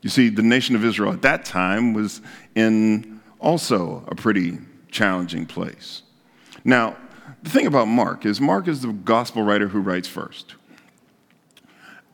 You 0.01 0.09
see, 0.09 0.29
the 0.29 0.41
nation 0.41 0.75
of 0.75 0.83
Israel 0.83 1.13
at 1.13 1.21
that 1.21 1.45
time 1.45 1.93
was 1.93 2.21
in 2.55 3.21
also 3.39 4.03
a 4.07 4.15
pretty 4.15 4.57
challenging 4.89 5.45
place. 5.45 6.01
Now, 6.65 6.97
the 7.43 7.49
thing 7.51 7.67
about 7.67 7.87
Mark 7.87 8.25
is, 8.25 8.41
Mark 8.41 8.67
is 8.67 8.81
the 8.81 8.91
gospel 8.91 9.43
writer 9.43 9.67
who 9.67 9.79
writes 9.79 10.07
first. 10.07 10.55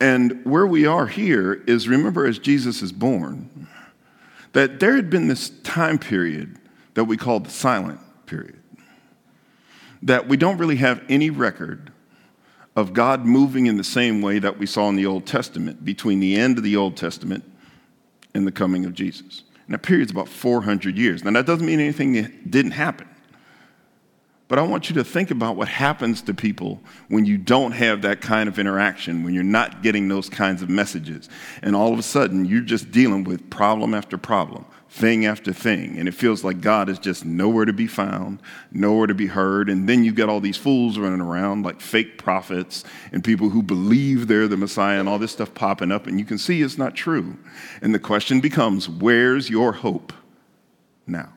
And 0.01 0.43
where 0.45 0.67
we 0.67 0.85
are 0.85 1.07
here 1.07 1.63
is 1.67 1.87
remember, 1.87 2.25
as 2.25 2.37
Jesus 2.37 2.81
is 2.81 2.91
born, 2.91 3.67
that 4.53 4.79
there 4.79 4.95
had 4.95 5.09
been 5.09 5.27
this 5.27 5.49
time 5.63 5.97
period 5.97 6.57
that 6.95 7.05
we 7.05 7.15
call 7.15 7.39
the 7.39 7.49
silent 7.49 7.99
period, 8.25 8.59
that 10.01 10.27
we 10.27 10.35
don't 10.35 10.57
really 10.57 10.75
have 10.77 11.01
any 11.07 11.29
record 11.29 11.91
of 12.75 12.93
God 12.93 13.25
moving 13.25 13.67
in 13.67 13.77
the 13.77 13.83
same 13.83 14.21
way 14.21 14.39
that 14.39 14.57
we 14.57 14.65
saw 14.65 14.89
in 14.89 14.95
the 14.95 15.05
Old 15.05 15.25
Testament 15.25 15.85
between 15.85 16.19
the 16.19 16.35
end 16.35 16.57
of 16.57 16.63
the 16.63 16.75
Old 16.75 16.97
Testament 16.97 17.43
and 18.33 18.45
the 18.45 18.51
coming 18.51 18.85
of 18.85 18.93
Jesus. 18.93 19.43
And 19.67 19.75
that 19.75 19.83
period's 19.83 20.11
about 20.11 20.27
400 20.27 20.97
years. 20.97 21.23
Now, 21.23 21.31
that 21.31 21.45
doesn't 21.45 21.65
mean 21.65 21.79
anything 21.79 22.13
didn't 22.49 22.71
happen. 22.71 23.07
But 24.51 24.59
I 24.59 24.63
want 24.63 24.89
you 24.89 24.95
to 24.95 25.03
think 25.05 25.31
about 25.31 25.55
what 25.55 25.69
happens 25.69 26.21
to 26.23 26.33
people 26.33 26.81
when 27.07 27.23
you 27.23 27.37
don't 27.37 27.71
have 27.71 28.01
that 28.01 28.19
kind 28.19 28.49
of 28.49 28.59
interaction, 28.59 29.23
when 29.23 29.33
you're 29.33 29.45
not 29.45 29.81
getting 29.81 30.09
those 30.09 30.27
kinds 30.27 30.61
of 30.61 30.69
messages. 30.69 31.29
And 31.61 31.73
all 31.73 31.93
of 31.93 31.99
a 31.99 32.03
sudden, 32.03 32.43
you're 32.43 32.59
just 32.59 32.91
dealing 32.91 33.23
with 33.23 33.49
problem 33.49 33.93
after 33.93 34.17
problem, 34.17 34.65
thing 34.89 35.25
after 35.25 35.53
thing. 35.53 35.97
And 35.97 36.05
it 36.09 36.13
feels 36.13 36.43
like 36.43 36.59
God 36.59 36.89
is 36.89 36.99
just 36.99 37.23
nowhere 37.23 37.63
to 37.63 37.71
be 37.71 37.87
found, 37.87 38.41
nowhere 38.73 39.07
to 39.07 39.13
be 39.13 39.27
heard. 39.27 39.69
And 39.69 39.87
then 39.87 40.03
you 40.03 40.11
get 40.11 40.27
all 40.27 40.41
these 40.41 40.57
fools 40.57 40.99
running 40.99 41.21
around 41.21 41.63
like 41.63 41.79
fake 41.79 42.17
prophets 42.17 42.83
and 43.13 43.23
people 43.23 43.51
who 43.51 43.63
believe 43.63 44.27
they're 44.27 44.49
the 44.49 44.57
Messiah 44.57 44.99
and 44.99 45.07
all 45.07 45.17
this 45.17 45.31
stuff 45.31 45.53
popping 45.53 45.93
up. 45.93 46.07
And 46.07 46.19
you 46.19 46.25
can 46.25 46.37
see 46.37 46.61
it's 46.61 46.77
not 46.77 46.93
true. 46.93 47.37
And 47.81 47.95
the 47.95 47.99
question 47.99 48.41
becomes 48.41 48.89
where's 48.89 49.49
your 49.49 49.71
hope 49.71 50.11
now? 51.07 51.31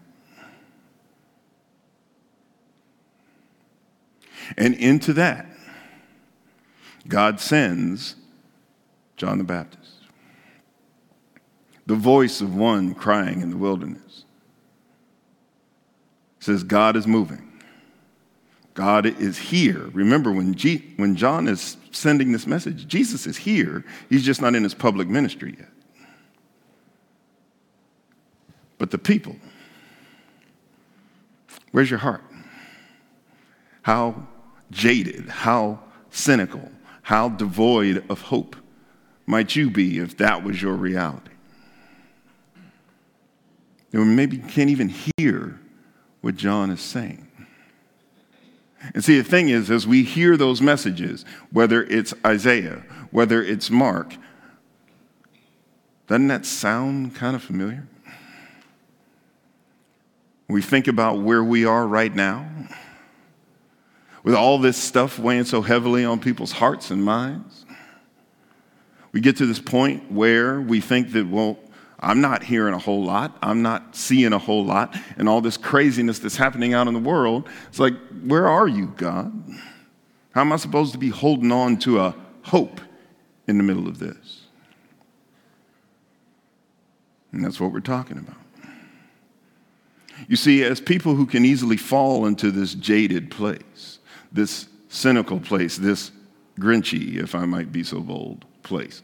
And 4.57 4.75
into 4.75 5.13
that, 5.15 5.47
God 7.09 7.41
sends 7.41 8.17
John 9.17 9.39
the 9.39 9.45
Baptist, 9.45 9.93
the 11.87 11.95
voice 11.95 12.41
of 12.41 12.55
one 12.55 12.95
crying 12.95 13.41
in 13.41 13.51
the 13.51 13.57
wilderness. 13.57 14.25
says, 16.41 16.63
God 16.63 16.97
is 16.97 17.07
moving. 17.07 17.51
God 18.75 19.07
is 19.07 19.39
here. 19.39 19.89
Remember, 19.93 20.33
when, 20.33 20.55
G- 20.55 20.93
when 20.97 21.15
John 21.15 21.47
is 21.47 21.77
sending 21.93 22.33
this 22.33 22.47
message, 22.47 22.89
Jesus 22.89 23.27
is 23.27 23.37
here. 23.37 23.85
He's 24.11 24.25
just 24.25 24.43
not 24.43 24.55
in 24.55 24.65
his 24.65 24.75
public 24.75 25.07
ministry 25.09 25.55
yet. 25.59 25.69
But 28.79 28.91
the 28.91 28.99
people, 28.99 29.37
where's 31.71 31.89
your 31.89 32.01
heart? 32.01 32.25
How 33.83 34.27
jaded, 34.71 35.29
how 35.29 35.81
cynical, 36.11 36.71
how 37.03 37.29
devoid 37.29 38.05
of 38.11 38.23
hope 38.23 38.57
might 39.27 39.57
you 39.57 39.71
be 39.71 39.99
if 39.99 40.17
that 40.19 40.43
was 40.43 40.61
your 40.61 40.75
reality? 40.75 41.31
Or 43.93 44.05
maybe 44.05 44.37
you 44.37 44.43
can't 44.43 44.71
even 44.71 44.93
hear 45.17 45.61
what 46.21 46.37
John 46.37 46.71
is 46.71 46.81
saying. 46.81 47.29
And 48.93 49.03
see, 49.03 49.19
the 49.19 49.25
thing 49.25 49.49
is, 49.49 49.71
as 49.71 49.87
we 49.87 50.03
hear 50.03 50.37
those 50.37 50.61
messages, 50.61 51.25
whether 51.53 51.85
it's 51.85 52.13
Isaiah, 52.27 52.83
whether 53.13 53.43
it's 53.43 53.71
Mark, 53.71 54.15
doesn't 56.07 56.29
that 56.29 56.45
sound 56.45 57.15
kind 57.15 57.35
of 57.35 57.43
familiar? 57.43 57.87
We 60.49 60.61
think 60.61 60.87
about 60.87 61.21
where 61.21 61.43
we 61.43 61.65
are 61.65 61.87
right 61.87 62.15
now 62.15 62.47
with 64.25 64.35
all 64.35 64.59
this 64.59 64.77
stuff 64.77 65.19
weighing 65.19 65.45
so 65.45 65.63
heavily 65.63 66.05
on 66.05 66.19
people's 66.19 66.53
hearts 66.53 66.91
and 66.91 67.05
minds. 67.05 67.65
We 69.13 69.21
get 69.21 69.37
to 69.37 69.47
this 69.47 69.61
point 69.61 70.11
where 70.11 70.61
we 70.61 70.81
think 70.81 71.13
that, 71.13 71.29
well, 71.29 71.59
I'm 72.01 72.21
not 72.21 72.43
hearing 72.43 72.75
a 72.75 72.79
whole 72.79 73.05
lot. 73.05 73.39
I'm 73.43 73.63
not 73.63 73.95
seeing 73.95 74.33
a 74.33 74.39
whole 74.39 74.65
lot. 74.65 74.97
And 75.17 75.29
all 75.29 75.41
this 75.41 75.57
craziness 75.57 76.19
that's 76.19 76.37
happening 76.37 76.75
out 76.75 76.89
in 76.89 76.95
the 76.95 77.01
world, 77.01 77.49
it's 77.69 77.79
like, 77.79 77.95
where 78.25 78.49
are 78.49 78.67
you, 78.67 78.93
God? 78.97 79.33
How 80.33 80.41
am 80.41 80.53
I 80.53 80.57
supposed 80.57 80.93
to 80.93 80.99
be 80.99 81.11
holding 81.11 81.53
on 81.53 81.79
to 81.81 82.01
a 82.01 82.15
hope 82.43 82.81
in 83.47 83.57
the 83.57 83.63
middle 83.63 83.87
of 83.87 83.99
this? 83.99 84.47
And 87.31 87.45
that's 87.45 87.61
what 87.61 87.73
we're 87.73 87.81
talking 87.81 88.19
about. 88.19 88.37
You 90.29 90.37
see, 90.37 90.65
as 90.65 90.81
people 90.81 91.15
who 91.15 91.27
can 91.27 91.45
easily 91.45 91.77
fall 91.77 92.27
into 92.27 92.51
this 92.51 92.75
jaded 92.75 93.31
place, 93.31 93.99
this 94.35 94.69
cynical 94.89 95.41
place, 95.41 95.79
this 95.79 96.11
grinchy, 96.61 97.17
if 97.17 97.35
I 97.35 97.47
might 97.47 97.73
be 97.73 97.83
so 97.83 98.01
bold, 98.01 98.45
place. 98.63 99.03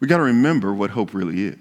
we 0.00 0.06
got 0.06 0.18
to 0.18 0.22
remember 0.22 0.72
what 0.72 0.90
hope 0.90 1.14
really 1.14 1.46
is. 1.46 1.58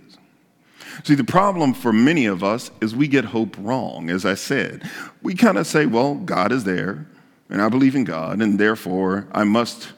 See, 1.04 1.16
the 1.16 1.24
problem 1.24 1.74
for 1.74 1.94
many 1.94 2.26
of 2.26 2.44
us 2.44 2.72
is 2.82 2.96
we 2.96 3.08
get 3.08 3.26
hope 3.26 3.56
wrong, 3.58 4.10
as 4.10 4.26
I 4.26 4.36
said. 4.36 4.90
We 5.22 5.34
kind 5.34 5.58
of 5.58 5.68
say, 5.68 5.86
well, 5.86 6.16
God 6.16 6.52
is 6.52 6.64
there, 6.64 7.08
and 7.50 7.62
I 7.62 7.70
believe 7.70 7.96
in 7.96 8.04
God, 8.04 8.42
and 8.42 8.60
therefore 8.60 9.28
I 9.32 9.44
must 9.44 9.94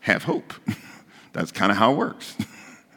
have 0.00 0.24
hope. 0.24 0.54
That's 1.32 1.50
kind 1.50 1.72
of 1.72 1.78
how 1.78 1.92
it 1.92 1.96
works. 1.96 2.36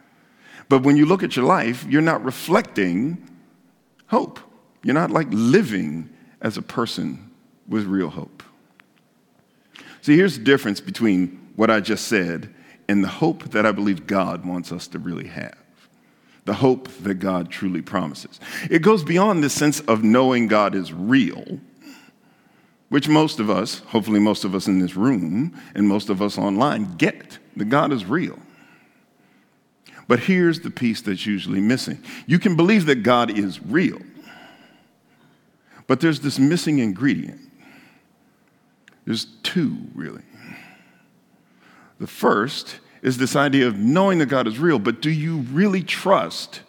but 0.68 0.82
when 0.82 0.96
you 0.96 1.04
look 1.06 1.22
at 1.22 1.36
your 1.36 1.44
life, 1.44 1.84
you're 1.88 2.00
not 2.00 2.24
reflecting 2.24 3.28
hope. 4.06 4.38
You're 4.82 4.94
not 4.94 5.10
like 5.10 5.26
living 5.30 6.10
as 6.40 6.56
a 6.56 6.62
person 6.62 7.27
with 7.68 7.84
real 7.84 8.08
hope. 8.08 8.42
See, 10.00 10.16
here's 10.16 10.38
the 10.38 10.44
difference 10.44 10.80
between 10.80 11.52
what 11.56 11.70
I 11.70 11.80
just 11.80 12.08
said 12.08 12.54
and 12.88 13.04
the 13.04 13.08
hope 13.08 13.50
that 13.50 13.66
I 13.66 13.72
believe 13.72 14.06
God 14.06 14.46
wants 14.46 14.72
us 14.72 14.86
to 14.88 14.98
really 14.98 15.28
have. 15.28 15.58
The 16.46 16.54
hope 16.54 16.88
that 17.02 17.14
God 17.14 17.50
truly 17.50 17.82
promises. 17.82 18.40
It 18.70 18.80
goes 18.80 19.04
beyond 19.04 19.44
the 19.44 19.50
sense 19.50 19.80
of 19.80 20.02
knowing 20.02 20.46
God 20.46 20.74
is 20.74 20.92
real, 20.92 21.60
which 22.88 23.06
most 23.06 23.38
of 23.38 23.50
us, 23.50 23.80
hopefully 23.80 24.18
most 24.18 24.44
of 24.44 24.54
us 24.54 24.66
in 24.66 24.78
this 24.78 24.96
room 24.96 25.54
and 25.74 25.86
most 25.86 26.08
of 26.08 26.22
us 26.22 26.38
online, 26.38 26.96
get 26.96 27.38
that 27.56 27.66
God 27.66 27.92
is 27.92 28.06
real. 28.06 28.38
But 30.06 30.20
here's 30.20 30.60
the 30.60 30.70
piece 30.70 31.02
that's 31.02 31.26
usually 31.26 31.60
missing 31.60 32.02
you 32.26 32.38
can 32.38 32.56
believe 32.56 32.86
that 32.86 33.02
God 33.02 33.36
is 33.36 33.60
real, 33.62 34.00
but 35.86 36.00
there's 36.00 36.20
this 36.20 36.38
missing 36.38 36.78
ingredient 36.78 37.47
there's 39.08 39.24
two, 39.42 39.74
really. 39.94 40.20
The 41.98 42.06
first 42.06 42.78
is 43.00 43.16
this 43.16 43.36
idea 43.36 43.66
of 43.66 43.78
knowing 43.78 44.18
that 44.18 44.26
God 44.26 44.46
is 44.46 44.58
real, 44.58 44.78
but 44.78 45.00
do 45.00 45.08
you 45.10 45.38
really 45.50 45.82
trust 45.82 46.60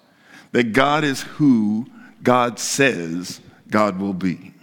that 0.53 0.71
God 0.71 1.03
is 1.03 1.23
who 1.23 1.85
God 2.23 2.57
says 2.57 3.41
God 3.69 3.99
will 3.99 4.13
be? 4.13 4.53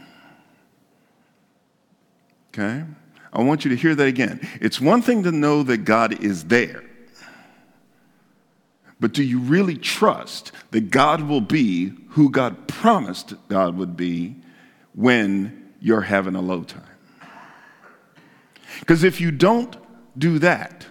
Okay? 2.48 2.82
I 3.30 3.42
want 3.42 3.66
you 3.66 3.68
to 3.72 3.76
hear 3.76 3.94
that 3.94 4.08
again. 4.08 4.40
It's 4.58 4.80
one 4.80 5.02
thing 5.02 5.24
to 5.24 5.30
know 5.30 5.62
that 5.64 5.84
God 5.84 6.24
is 6.24 6.44
there, 6.44 6.82
but 8.98 9.12
do 9.12 9.22
you 9.22 9.38
really 9.38 9.76
trust 9.76 10.50
that 10.70 10.90
God 10.90 11.20
will 11.28 11.42
be 11.42 11.92
who 12.12 12.30
God 12.30 12.68
promised 12.68 13.34
God 13.48 13.76
would 13.76 13.98
be 13.98 14.36
when 14.94 15.74
you're 15.78 16.00
having 16.00 16.36
a 16.36 16.40
low 16.40 16.62
time. 16.62 16.95
Because 18.80 19.04
if 19.04 19.20
you 19.20 19.30
don't 19.30 19.76
do 20.18 20.38
that, 20.38 20.86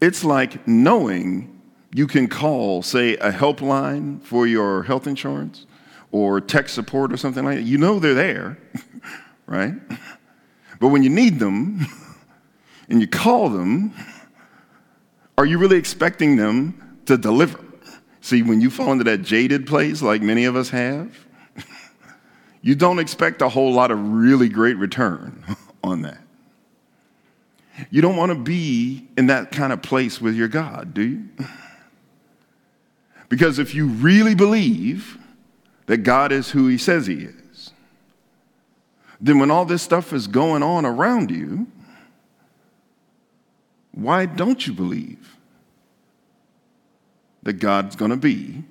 it's 0.00 0.24
like 0.24 0.66
knowing 0.66 1.60
you 1.92 2.06
can 2.06 2.28
call, 2.28 2.82
say, 2.82 3.16
a 3.16 3.32
helpline 3.32 4.22
for 4.22 4.46
your 4.46 4.82
health 4.84 5.06
insurance 5.06 5.66
or 6.12 6.40
tech 6.40 6.68
support 6.68 7.12
or 7.12 7.16
something 7.16 7.44
like 7.44 7.58
that. 7.58 7.62
You 7.64 7.78
know 7.78 7.98
they're 7.98 8.14
there, 8.14 8.58
right? 9.46 9.74
But 10.78 10.88
when 10.88 11.02
you 11.02 11.10
need 11.10 11.38
them 11.38 11.86
and 12.88 13.00
you 13.00 13.06
call 13.06 13.48
them, 13.48 13.92
are 15.36 15.46
you 15.46 15.58
really 15.58 15.78
expecting 15.78 16.36
them 16.36 17.00
to 17.06 17.16
deliver? 17.16 17.58
See, 18.20 18.42
when 18.42 18.60
you 18.60 18.70
fall 18.70 18.92
into 18.92 19.04
that 19.04 19.22
jaded 19.22 19.66
place, 19.66 20.02
like 20.02 20.22
many 20.22 20.44
of 20.44 20.54
us 20.54 20.68
have, 20.70 21.26
you 22.62 22.74
don't 22.74 22.98
expect 22.98 23.40
a 23.42 23.48
whole 23.48 23.72
lot 23.72 23.90
of 23.90 23.98
really 23.98 24.48
great 24.48 24.76
return 24.76 25.42
on 25.82 26.02
that. 26.02 26.20
You 27.90 28.02
don't 28.02 28.16
want 28.16 28.30
to 28.30 28.38
be 28.38 29.08
in 29.16 29.26
that 29.28 29.52
kind 29.52 29.72
of 29.72 29.80
place 29.82 30.20
with 30.20 30.34
your 30.34 30.48
God, 30.48 30.92
do 30.92 31.02
you? 31.02 31.28
Because 33.28 33.58
if 33.58 33.74
you 33.74 33.86
really 33.86 34.34
believe 34.34 35.16
that 35.86 35.98
God 35.98 36.32
is 36.32 36.50
who 36.50 36.66
He 36.66 36.76
says 36.76 37.06
He 37.06 37.24
is, 37.24 37.72
then 39.20 39.38
when 39.38 39.50
all 39.50 39.64
this 39.64 39.82
stuff 39.82 40.12
is 40.12 40.26
going 40.26 40.62
on 40.62 40.84
around 40.84 41.30
you, 41.30 41.66
why 43.92 44.26
don't 44.26 44.66
you 44.66 44.72
believe 44.72 45.36
that 47.42 47.54
God's 47.54 47.96
going 47.96 48.10
to 48.10 48.16
be 48.16 48.64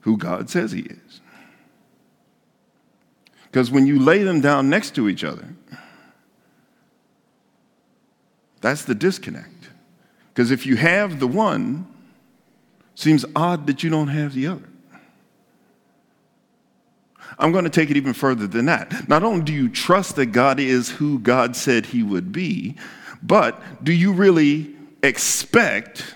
who 0.00 0.16
God 0.16 0.50
says 0.50 0.72
He 0.72 0.80
is? 0.80 1.20
Because 3.50 3.70
when 3.70 3.86
you 3.86 3.98
lay 3.98 4.22
them 4.22 4.40
down 4.40 4.68
next 4.68 4.94
to 4.96 5.08
each 5.08 5.24
other, 5.24 5.54
that's 8.60 8.84
the 8.84 8.94
disconnect. 8.94 9.70
Because 10.32 10.50
if 10.50 10.66
you 10.66 10.76
have 10.76 11.20
the 11.20 11.26
one, 11.26 11.86
seems 12.94 13.24
odd 13.34 13.66
that 13.68 13.82
you 13.82 13.90
don't 13.90 14.08
have 14.08 14.34
the 14.34 14.46
other. 14.48 14.68
I'm 17.38 17.52
going 17.52 17.64
to 17.64 17.70
take 17.70 17.90
it 17.90 17.96
even 17.96 18.12
further 18.12 18.46
than 18.46 18.66
that. 18.66 19.08
Not 19.08 19.22
only 19.22 19.44
do 19.44 19.52
you 19.52 19.68
trust 19.68 20.16
that 20.16 20.26
God 20.26 20.58
is 20.58 20.90
who 20.90 21.20
God 21.20 21.54
said 21.54 21.86
he 21.86 22.02
would 22.02 22.32
be, 22.32 22.74
but 23.22 23.84
do 23.84 23.92
you 23.92 24.12
really 24.12 24.74
expect, 25.02 26.14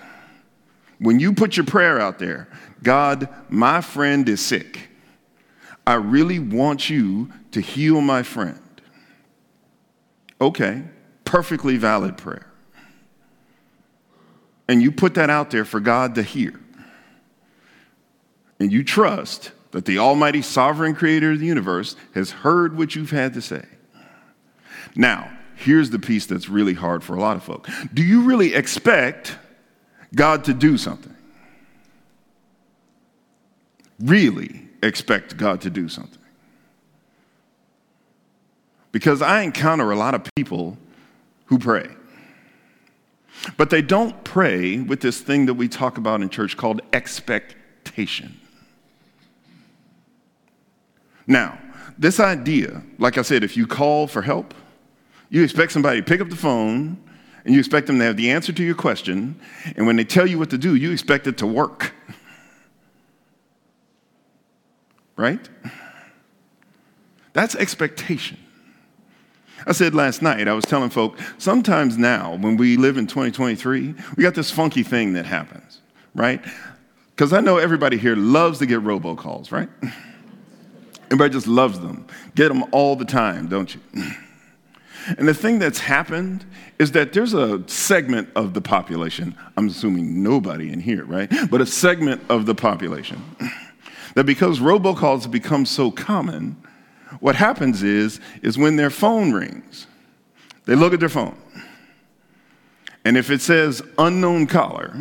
when 0.99 1.19
you 1.19 1.33
put 1.33 1.55
your 1.55 1.65
prayer 1.65 1.99
out 1.99 2.19
there, 2.19 2.49
God, 2.81 3.29
my 3.49 3.79
friend 3.79 4.27
is 4.27 4.41
sick. 4.41 4.89
I 5.85 5.95
really 5.95 6.39
want 6.39 6.89
you 6.89 7.31
to 7.51 7.61
heal 7.61 8.01
my 8.01 8.23
friend. 8.23 8.59
Okay, 10.39 10.83
perfectly 11.25 11.77
valid 11.77 12.17
prayer. 12.17 12.47
And 14.67 14.81
you 14.81 14.91
put 14.91 15.15
that 15.15 15.29
out 15.29 15.51
there 15.51 15.65
for 15.65 15.79
God 15.79 16.15
to 16.15 16.23
hear. 16.23 16.59
And 18.59 18.71
you 18.71 18.83
trust 18.83 19.51
that 19.71 19.85
the 19.85 19.97
Almighty 19.97 20.41
Sovereign 20.41 20.95
Creator 20.95 21.31
of 21.31 21.39
the 21.39 21.45
universe 21.45 21.95
has 22.13 22.31
heard 22.31 22.77
what 22.77 22.95
you've 22.95 23.11
had 23.11 23.33
to 23.33 23.41
say. 23.41 23.65
Now, 24.95 25.31
here's 25.55 25.89
the 25.89 25.99
piece 25.99 26.25
that's 26.25 26.47
really 26.47 26.73
hard 26.73 27.03
for 27.03 27.15
a 27.15 27.19
lot 27.19 27.35
of 27.35 27.43
folk. 27.43 27.67
Do 27.93 28.03
you 28.03 28.21
really 28.21 28.53
expect 28.53 29.35
God 30.15 30.45
to 30.45 30.53
do 30.53 30.77
something? 30.77 31.15
Really 33.99 34.62
expect 34.83 35.37
God 35.37 35.61
to 35.61 35.69
do 35.69 35.87
something? 35.89 36.19
Because 38.91 39.21
I 39.21 39.41
encounter 39.41 39.91
a 39.91 39.95
lot 39.95 40.13
of 40.13 40.27
people 40.35 40.77
who 41.45 41.57
pray. 41.57 41.89
But 43.57 43.69
they 43.69 43.81
don't 43.81 44.23
pray 44.23 44.79
with 44.79 45.01
this 45.01 45.19
thing 45.19 45.47
that 45.47 45.55
we 45.55 45.67
talk 45.67 45.97
about 45.97 46.21
in 46.21 46.29
church 46.29 46.55
called 46.55 46.81
expectation. 46.93 48.39
Now, 51.25 51.57
this 51.97 52.19
idea, 52.19 52.83
like 52.99 53.17
I 53.17 53.21
said, 53.21 53.43
if 53.43 53.57
you 53.57 53.67
call 53.67 54.07
for 54.07 54.21
help, 54.21 54.53
you 55.29 55.43
expect 55.43 55.71
somebody 55.71 55.99
to 55.99 56.05
pick 56.05 56.21
up 56.21 56.29
the 56.29 56.35
phone 56.35 56.97
and 57.45 57.53
you 57.53 57.59
expect 57.59 57.87
them 57.87 57.99
to 57.99 58.05
have 58.05 58.17
the 58.17 58.29
answer 58.29 58.53
to 58.53 58.63
your 58.63 58.75
question. 58.75 59.39
And 59.75 59.85
when 59.85 59.95
they 59.95 60.05
tell 60.05 60.27
you 60.27 60.39
what 60.39 60.49
to 60.51 60.57
do, 60.57 60.75
you 60.75 60.91
expect 60.91 61.27
it 61.27 61.37
to 61.37 61.47
work. 61.47 61.93
Right? 65.15 65.47
That's 67.33 67.55
expectation. 67.55 68.37
I 69.65 69.71
said 69.71 69.95
last 69.95 70.21
night, 70.21 70.47
I 70.47 70.53
was 70.53 70.65
telling 70.65 70.89
folk, 70.89 71.17
sometimes 71.37 71.97
now, 71.97 72.35
when 72.35 72.57
we 72.57 72.75
live 72.77 72.97
in 72.97 73.07
2023, 73.07 73.95
we 74.17 74.23
got 74.23 74.35
this 74.35 74.51
funky 74.51 74.83
thing 74.83 75.13
that 75.13 75.25
happens, 75.25 75.81
right? 76.13 76.43
Because 77.15 77.31
I 77.31 77.39
know 77.39 77.57
everybody 77.57 77.97
here 77.97 78.15
loves 78.15 78.59
to 78.59 78.65
get 78.65 78.81
robocalls, 78.81 79.51
right? 79.51 79.69
Everybody 81.05 81.33
just 81.33 81.47
loves 81.47 81.79
them. 81.79 82.07
Get 82.33 82.47
them 82.47 82.63
all 82.71 82.95
the 82.95 83.05
time, 83.05 83.47
don't 83.47 83.73
you? 83.73 83.81
And 85.17 85.27
the 85.27 85.33
thing 85.33 85.59
that's 85.59 85.79
happened 85.79 86.45
is 86.79 86.93
that 86.93 87.11
there's 87.11 87.33
a 87.33 87.67
segment 87.67 88.29
of 88.37 88.53
the 88.53 88.61
population, 88.61 89.35
I'm 89.57 89.67
assuming 89.67 90.23
nobody 90.23 90.71
in 90.71 90.79
here, 90.79 91.03
right? 91.03 91.29
But 91.51 91.59
a 91.59 91.65
segment 91.65 92.21
of 92.29 92.45
the 92.45 92.55
population 92.55 93.21
that 94.15 94.25
because 94.25 94.59
robocalls 94.59 95.23
have 95.23 95.31
become 95.31 95.65
so 95.65 95.91
common, 95.91 96.57
what 97.19 97.35
happens 97.35 97.83
is, 97.83 98.19
is 98.41 98.57
when 98.57 98.75
their 98.75 98.89
phone 98.89 99.31
rings, 99.31 99.87
they 100.65 100.75
look 100.75 100.93
at 100.93 100.99
their 100.99 101.09
phone. 101.09 101.37
And 103.05 103.17
if 103.17 103.29
it 103.29 103.41
says 103.41 103.81
unknown 103.97 104.47
caller, 104.47 104.95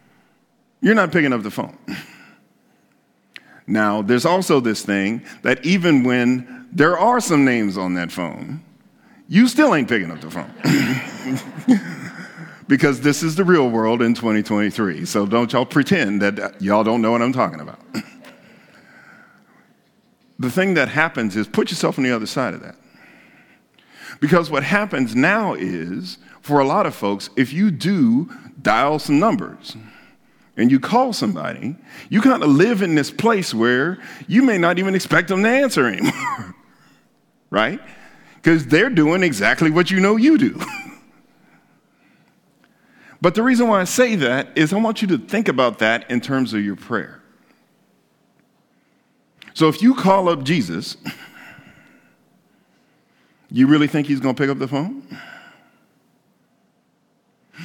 you're 0.80 0.94
not 0.94 1.12
picking 1.12 1.32
up 1.32 1.42
the 1.42 1.50
phone. 1.50 1.76
Now, 3.66 4.00
there's 4.00 4.24
also 4.24 4.60
this 4.60 4.84
thing 4.84 5.22
that 5.42 5.64
even 5.66 6.04
when 6.04 6.68
there 6.70 6.96
are 6.96 7.20
some 7.20 7.44
names 7.44 7.76
on 7.76 7.94
that 7.94 8.12
phone, 8.12 8.62
you 9.28 9.48
still 9.48 9.74
ain't 9.74 9.88
picking 9.88 10.12
up 10.12 10.20
the 10.20 10.30
phone. 10.30 10.52
because 12.68 13.00
this 13.00 13.22
is 13.22 13.36
the 13.36 13.44
real 13.44 13.68
world 13.68 14.02
in 14.02 14.14
2023. 14.14 15.04
So 15.04 15.26
don't 15.26 15.52
y'all 15.52 15.66
pretend 15.66 16.22
that 16.22 16.60
y'all 16.60 16.84
don't 16.84 17.02
know 17.02 17.12
what 17.12 17.22
I'm 17.22 17.32
talking 17.32 17.60
about 17.60 17.80
the 20.38 20.50
thing 20.50 20.74
that 20.74 20.88
happens 20.88 21.36
is 21.36 21.46
put 21.46 21.70
yourself 21.70 21.98
on 21.98 22.04
the 22.04 22.14
other 22.14 22.26
side 22.26 22.54
of 22.54 22.62
that. 22.62 22.76
Because 24.20 24.50
what 24.50 24.62
happens 24.62 25.14
now 25.14 25.54
is, 25.54 26.18
for 26.40 26.60
a 26.60 26.64
lot 26.64 26.86
of 26.86 26.94
folks, 26.94 27.28
if 27.36 27.52
you 27.52 27.70
do 27.70 28.30
dial 28.60 28.98
some 28.98 29.18
numbers 29.18 29.76
and 30.56 30.70
you 30.70 30.80
call 30.80 31.12
somebody, 31.12 31.76
you 32.08 32.20
kind 32.20 32.42
of 32.42 32.48
live 32.48 32.82
in 32.82 32.94
this 32.94 33.10
place 33.10 33.52
where 33.52 33.98
you 34.26 34.42
may 34.42 34.58
not 34.58 34.78
even 34.78 34.94
expect 34.94 35.28
them 35.28 35.42
to 35.42 35.48
answer 35.48 35.86
anymore, 35.86 36.54
right? 37.50 37.80
Because 38.36 38.66
they're 38.66 38.90
doing 38.90 39.22
exactly 39.22 39.70
what 39.70 39.90
you 39.90 40.00
know 40.00 40.16
you 40.16 40.38
do. 40.38 40.60
but 43.20 43.34
the 43.34 43.42
reason 43.42 43.68
why 43.68 43.80
I 43.80 43.84
say 43.84 44.16
that 44.16 44.56
is 44.56 44.72
I 44.72 44.78
want 44.78 45.02
you 45.02 45.08
to 45.08 45.18
think 45.18 45.48
about 45.48 45.78
that 45.80 46.10
in 46.10 46.20
terms 46.20 46.54
of 46.54 46.64
your 46.64 46.76
prayer. 46.76 47.22
So 49.56 49.68
if 49.68 49.80
you 49.80 49.94
call 49.94 50.28
up 50.28 50.44
Jesus, 50.44 50.98
you 53.50 53.66
really 53.66 53.86
think 53.86 54.06
he's 54.06 54.20
going 54.20 54.34
to 54.34 54.38
pick 54.38 54.50
up 54.50 54.58
the 54.58 54.68
phone? 54.68 55.02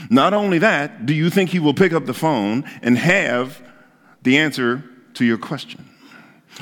Not 0.10 0.34
only 0.34 0.58
that, 0.60 1.06
do 1.06 1.14
you 1.14 1.30
think 1.30 1.50
he 1.50 1.60
will 1.60 1.74
pick 1.74 1.92
up 1.92 2.06
the 2.06 2.14
phone 2.14 2.64
and 2.82 2.98
have 2.98 3.62
the 4.22 4.38
answer 4.38 4.86
to 5.16 5.26
your 5.26 5.38
question? 5.38 5.86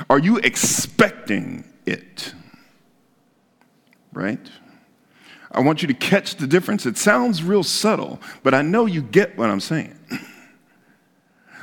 Are 0.09 0.17
you 0.17 0.37
expecting 0.37 1.63
it? 1.85 2.33
Right? 4.11 4.49
I 5.51 5.59
want 5.59 5.83
you 5.83 5.87
to 5.89 5.93
catch 5.93 6.37
the 6.37 6.47
difference. 6.47 6.87
It 6.87 6.97
sounds 6.97 7.43
real 7.43 7.61
subtle, 7.61 8.19
but 8.41 8.55
I 8.55 8.63
know 8.63 8.87
you 8.87 9.03
get 9.03 9.37
what 9.37 9.51
I'm 9.51 9.59
saying. 9.59 9.95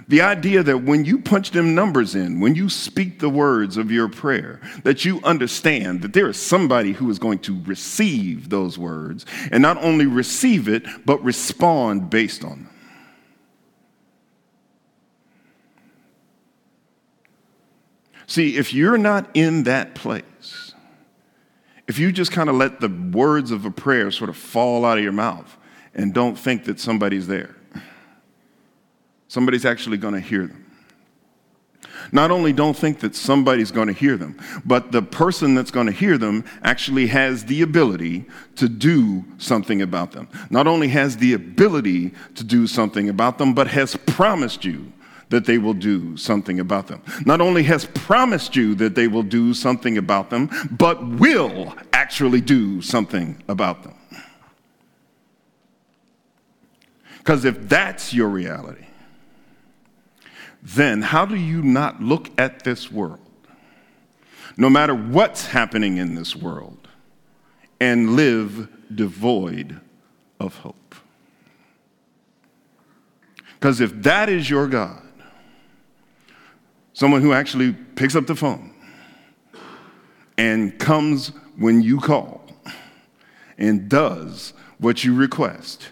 The 0.09 0.21
idea 0.21 0.63
that 0.63 0.85
when 0.85 1.05
you 1.05 1.19
punch 1.19 1.51
them 1.51 1.75
numbers 1.75 2.15
in, 2.15 2.39
when 2.39 2.55
you 2.55 2.69
speak 2.69 3.19
the 3.19 3.29
words 3.29 3.77
of 3.77 3.91
your 3.91 4.09
prayer, 4.09 4.61
that 4.85 5.05
you 5.05 5.21
understand 5.25 6.03
that 6.03 6.13
there 6.13 6.29
is 6.29 6.37
somebody 6.37 6.93
who 6.93 7.11
is 7.11 7.19
going 7.19 7.41
to 7.41 7.61
receive 7.65 8.49
those 8.49 8.79
words 8.79 9.27
and 9.51 9.61
not 9.61 9.83
only 9.83 10.07
receive 10.07 10.69
it, 10.69 10.85
but 11.05 11.23
respond 11.25 12.09
based 12.09 12.45
on 12.45 12.51
them. 12.51 12.71
See, 18.29 18.57
if 18.57 18.73
you're 18.73 18.99
not 18.99 19.29
in 19.35 19.65
that 19.65 19.97
place, 19.97 20.73
if 21.89 21.99
you 21.99 22.13
just 22.13 22.31
kind 22.31 22.49
of 22.49 22.55
let 22.55 22.81
the 22.81 22.89
words 22.89 23.51
of 23.51 23.65
a 23.65 23.71
prayer 23.73 24.13
sort 24.13 24.31
of 24.31 24.37
fall 24.37 24.85
out 24.85 24.99
of 24.99 25.05
your 25.05 25.13
mouth 25.13 25.57
and 25.95 26.15
don't 26.15 26.37
think 26.37 26.65
that 26.65 26.79
somebody's 26.79 27.27
there, 27.27 27.56
Somebody's 29.29 29.65
actually 29.65 29.97
going 29.97 30.15
to 30.15 30.21
hear 30.21 30.47
them. 30.47 30.67
Not 32.13 32.31
only 32.31 32.53
don't 32.53 32.77
think 32.77 33.01
that 33.01 33.17
somebody's 33.17 33.71
going 33.71 33.89
to 33.89 33.93
hear 33.93 34.17
them, 34.17 34.39
but 34.65 34.93
the 34.93 35.03
person 35.03 35.55
that's 35.55 35.71
going 35.71 35.87
to 35.87 35.93
hear 35.93 36.19
them 36.19 36.45
actually 36.63 37.09
has 37.09 37.45
the 37.45 37.63
ability 37.63 38.27
to 38.57 38.69
do 38.69 39.25
something 39.39 39.83
about 39.83 40.13
them. 40.13 40.29
Not 40.51 40.67
only 40.67 40.89
has 40.89 41.17
the 41.17 41.33
ability 41.33 42.13
to 42.35 42.45
do 42.45 42.67
something 42.67 43.09
about 43.09 43.39
them, 43.39 43.55
but 43.55 43.69
has 43.69 43.97
promised 44.07 44.65
you 44.65 44.93
that 45.29 45.45
they 45.45 45.59
will 45.59 45.75
do 45.75 46.17
something 46.17 46.61
about 46.61 46.87
them. 46.87 47.03
Not 47.25 47.41
only 47.41 47.65
has 47.65 47.85
promised 47.85 48.55
you 48.55 48.77
that 48.77 48.95
they 48.95 49.09
will 49.09 49.25
do 49.25 49.53
something 49.55 49.99
about 49.99 50.31
them, 50.31 50.49
but 50.71 51.05
will 51.05 51.75
actually 51.93 52.41
do 52.41 52.81
something 52.81 53.43
about 53.49 53.83
them. 53.83 53.95
Because 57.19 57.45
if 57.45 57.69
that's 57.69 58.15
your 58.15 58.29
reality, 58.29 58.87
then 60.75 61.01
how 61.01 61.25
do 61.25 61.37
you 61.37 61.63
not 61.63 62.03
look 62.03 62.29
at 62.39 62.65
this 62.65 62.91
world, 62.91 63.21
no 64.57 64.69
matter 64.69 64.95
what's 64.95 65.47
happening 65.47 65.99
in 65.99 66.17
this 66.17 66.35
world, 66.35 66.89
and 67.79 68.17
live 68.17 68.69
devoid 68.93 69.81
of 70.41 70.57
hope? 70.57 70.97
Because 73.55 73.81
if 73.81 74.03
that 74.03 74.29
is 74.29 74.51
your 74.51 74.67
God, 74.67 75.03
someone 76.95 77.23
who 77.23 77.33
actually 77.33 77.73
picks 77.95 78.17
up 78.17 78.27
the 78.27 78.35
phone 78.35 78.75
and 80.37 80.77
comes 80.81 81.29
when 81.57 81.81
you 81.81 82.01
call 82.01 82.45
and 83.57 83.89
does 83.89 84.53
what 84.79 85.05
you 85.05 85.15
request, 85.15 85.91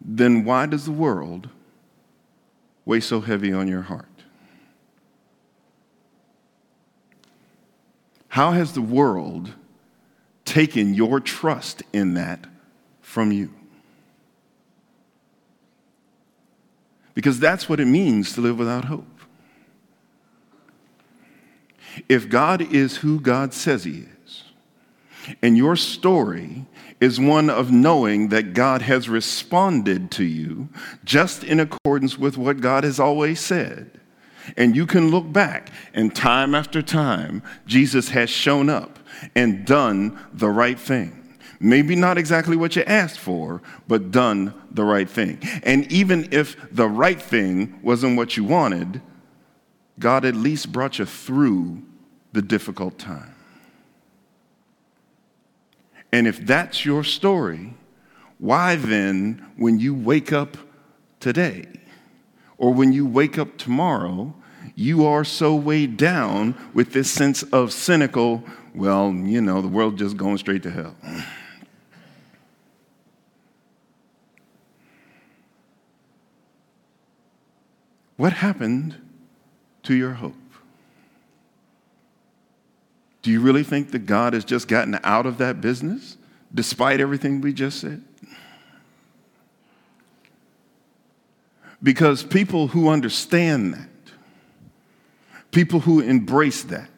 then 0.00 0.44
why 0.44 0.66
does 0.66 0.84
the 0.84 0.92
world 0.92 1.48
weigh 2.84 3.00
so 3.00 3.20
heavy 3.20 3.52
on 3.52 3.68
your 3.68 3.82
heart? 3.82 4.06
How 8.28 8.52
has 8.52 8.72
the 8.72 8.82
world 8.82 9.52
taken 10.44 10.94
your 10.94 11.20
trust 11.20 11.82
in 11.92 12.14
that 12.14 12.46
from 13.00 13.30
you? 13.30 13.52
Because 17.14 17.38
that's 17.38 17.68
what 17.68 17.78
it 17.78 17.84
means 17.84 18.32
to 18.34 18.40
live 18.40 18.58
without 18.58 18.86
hope. 18.86 19.06
If 22.08 22.28
God 22.28 22.62
is 22.62 22.96
who 22.96 23.20
God 23.20 23.52
says 23.52 23.84
He 23.84 24.06
is, 24.21 24.21
and 25.42 25.56
your 25.56 25.76
story 25.76 26.66
is 27.00 27.18
one 27.18 27.50
of 27.50 27.70
knowing 27.70 28.28
that 28.28 28.54
God 28.54 28.82
has 28.82 29.08
responded 29.08 30.10
to 30.12 30.24
you 30.24 30.68
just 31.04 31.42
in 31.42 31.58
accordance 31.60 32.18
with 32.18 32.38
what 32.38 32.60
God 32.60 32.84
has 32.84 33.00
always 33.00 33.40
said. 33.40 34.00
And 34.56 34.74
you 34.74 34.86
can 34.86 35.10
look 35.10 35.32
back, 35.32 35.70
and 35.94 36.14
time 36.14 36.54
after 36.54 36.82
time, 36.82 37.42
Jesus 37.66 38.08
has 38.10 38.28
shown 38.28 38.68
up 38.68 38.98
and 39.36 39.64
done 39.64 40.18
the 40.32 40.48
right 40.48 40.78
thing. 40.78 41.36
Maybe 41.60 41.94
not 41.94 42.18
exactly 42.18 42.56
what 42.56 42.74
you 42.74 42.82
asked 42.82 43.20
for, 43.20 43.62
but 43.86 44.10
done 44.10 44.52
the 44.72 44.84
right 44.84 45.08
thing. 45.08 45.38
And 45.62 45.90
even 45.92 46.28
if 46.32 46.56
the 46.72 46.88
right 46.88 47.22
thing 47.22 47.78
wasn't 47.82 48.16
what 48.16 48.36
you 48.36 48.42
wanted, 48.42 49.00
God 49.98 50.24
at 50.24 50.34
least 50.34 50.72
brought 50.72 50.98
you 50.98 51.04
through 51.04 51.82
the 52.32 52.42
difficult 52.42 52.98
time. 52.98 53.31
And 56.12 56.26
if 56.26 56.46
that's 56.46 56.84
your 56.84 57.02
story, 57.04 57.74
why 58.38 58.76
then, 58.76 59.46
when 59.56 59.78
you 59.78 59.94
wake 59.94 60.32
up 60.32 60.56
today 61.20 61.68
or 62.58 62.72
when 62.74 62.92
you 62.92 63.06
wake 63.06 63.38
up 63.38 63.56
tomorrow, 63.56 64.34
you 64.74 65.06
are 65.06 65.24
so 65.24 65.54
weighed 65.54 65.96
down 65.96 66.54
with 66.74 66.92
this 66.92 67.10
sense 67.10 67.42
of 67.44 67.72
cynical, 67.72 68.44
well, 68.74 69.12
you 69.12 69.40
know, 69.40 69.62
the 69.62 69.68
world 69.68 69.96
just 69.96 70.16
going 70.16 70.38
straight 70.38 70.62
to 70.64 70.70
hell. 70.70 70.96
What 78.16 78.34
happened 78.34 78.96
to 79.84 79.94
your 79.94 80.12
hope? 80.12 80.41
Do 83.22 83.30
you 83.30 83.40
really 83.40 83.62
think 83.62 83.92
that 83.92 84.00
God 84.00 84.32
has 84.34 84.44
just 84.44 84.68
gotten 84.68 84.98
out 85.04 85.26
of 85.26 85.38
that 85.38 85.60
business 85.60 86.16
despite 86.52 87.00
everything 87.00 87.40
we 87.40 87.52
just 87.52 87.80
said? 87.80 88.02
Because 91.82 92.22
people 92.22 92.68
who 92.68 92.88
understand 92.88 93.74
that, 93.74 93.88
people 95.50 95.80
who 95.80 96.00
embrace 96.00 96.62
that, 96.64 96.88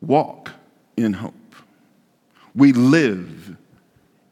walk 0.00 0.50
in 0.96 1.14
hope. 1.14 1.34
We 2.54 2.72
live 2.72 3.56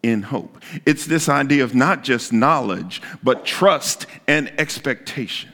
in 0.03 0.23
hope. 0.23 0.63
It's 0.87 1.07
this 1.07 1.29
idea 1.29 1.65
of 1.65 1.75
not 1.75 2.05
just 2.05 2.33
knowledge, 2.33 3.03
but 3.23 3.45
trust 3.45 4.07
and 4.27 4.53
expectation. 4.59 5.51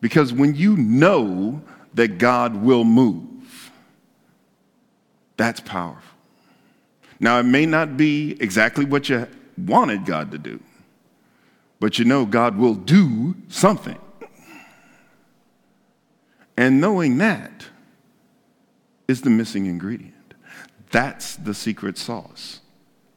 Because 0.00 0.32
when 0.32 0.54
you 0.54 0.76
know 0.76 1.62
that 1.94 2.18
God 2.18 2.56
will 2.56 2.84
move. 2.84 3.70
That's 5.36 5.60
powerful. 5.60 6.02
Now, 7.20 7.38
it 7.38 7.44
may 7.44 7.66
not 7.66 7.96
be 7.96 8.36
exactly 8.40 8.84
what 8.84 9.08
you 9.08 9.26
wanted 9.56 10.04
God 10.04 10.30
to 10.32 10.38
do, 10.38 10.60
but 11.80 11.98
you 11.98 12.04
know 12.04 12.26
God 12.26 12.56
will 12.56 12.74
do 12.74 13.34
something. 13.48 13.98
And 16.56 16.80
knowing 16.80 17.18
that 17.18 17.66
is 19.08 19.22
the 19.22 19.30
missing 19.30 19.66
ingredient. 19.66 20.34
That's 20.90 21.36
the 21.36 21.54
secret 21.54 21.98
sauce 21.98 22.60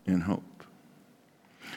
in 0.05 0.21
hope. 0.21 0.63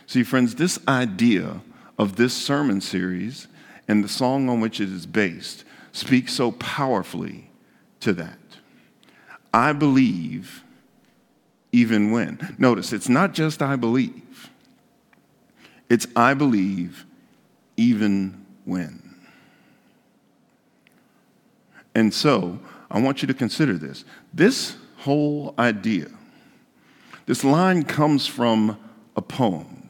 See, 0.06 0.22
friends, 0.22 0.54
this 0.54 0.78
idea 0.88 1.60
of 1.98 2.16
this 2.16 2.34
sermon 2.34 2.80
series 2.80 3.46
and 3.86 4.02
the 4.02 4.08
song 4.08 4.48
on 4.48 4.60
which 4.60 4.80
it 4.80 4.88
is 4.88 5.06
based 5.06 5.64
speaks 5.92 6.32
so 6.32 6.52
powerfully 6.52 7.50
to 8.00 8.12
that. 8.14 8.38
I 9.52 9.72
believe 9.72 10.64
even 11.72 12.10
when. 12.10 12.54
Notice, 12.58 12.92
it's 12.92 13.08
not 13.08 13.32
just 13.34 13.62
I 13.62 13.76
believe, 13.76 14.50
it's 15.88 16.06
I 16.16 16.34
believe 16.34 17.04
even 17.76 18.44
when. 18.64 19.02
And 21.94 22.14
so, 22.14 22.60
I 22.90 23.00
want 23.00 23.22
you 23.22 23.28
to 23.28 23.34
consider 23.34 23.74
this. 23.74 24.04
This 24.32 24.76
whole 24.98 25.54
idea, 25.58 26.08
this 27.26 27.44
line 27.44 27.84
comes 27.84 28.26
from 28.26 28.78
a 29.16 29.22
poem 29.22 29.88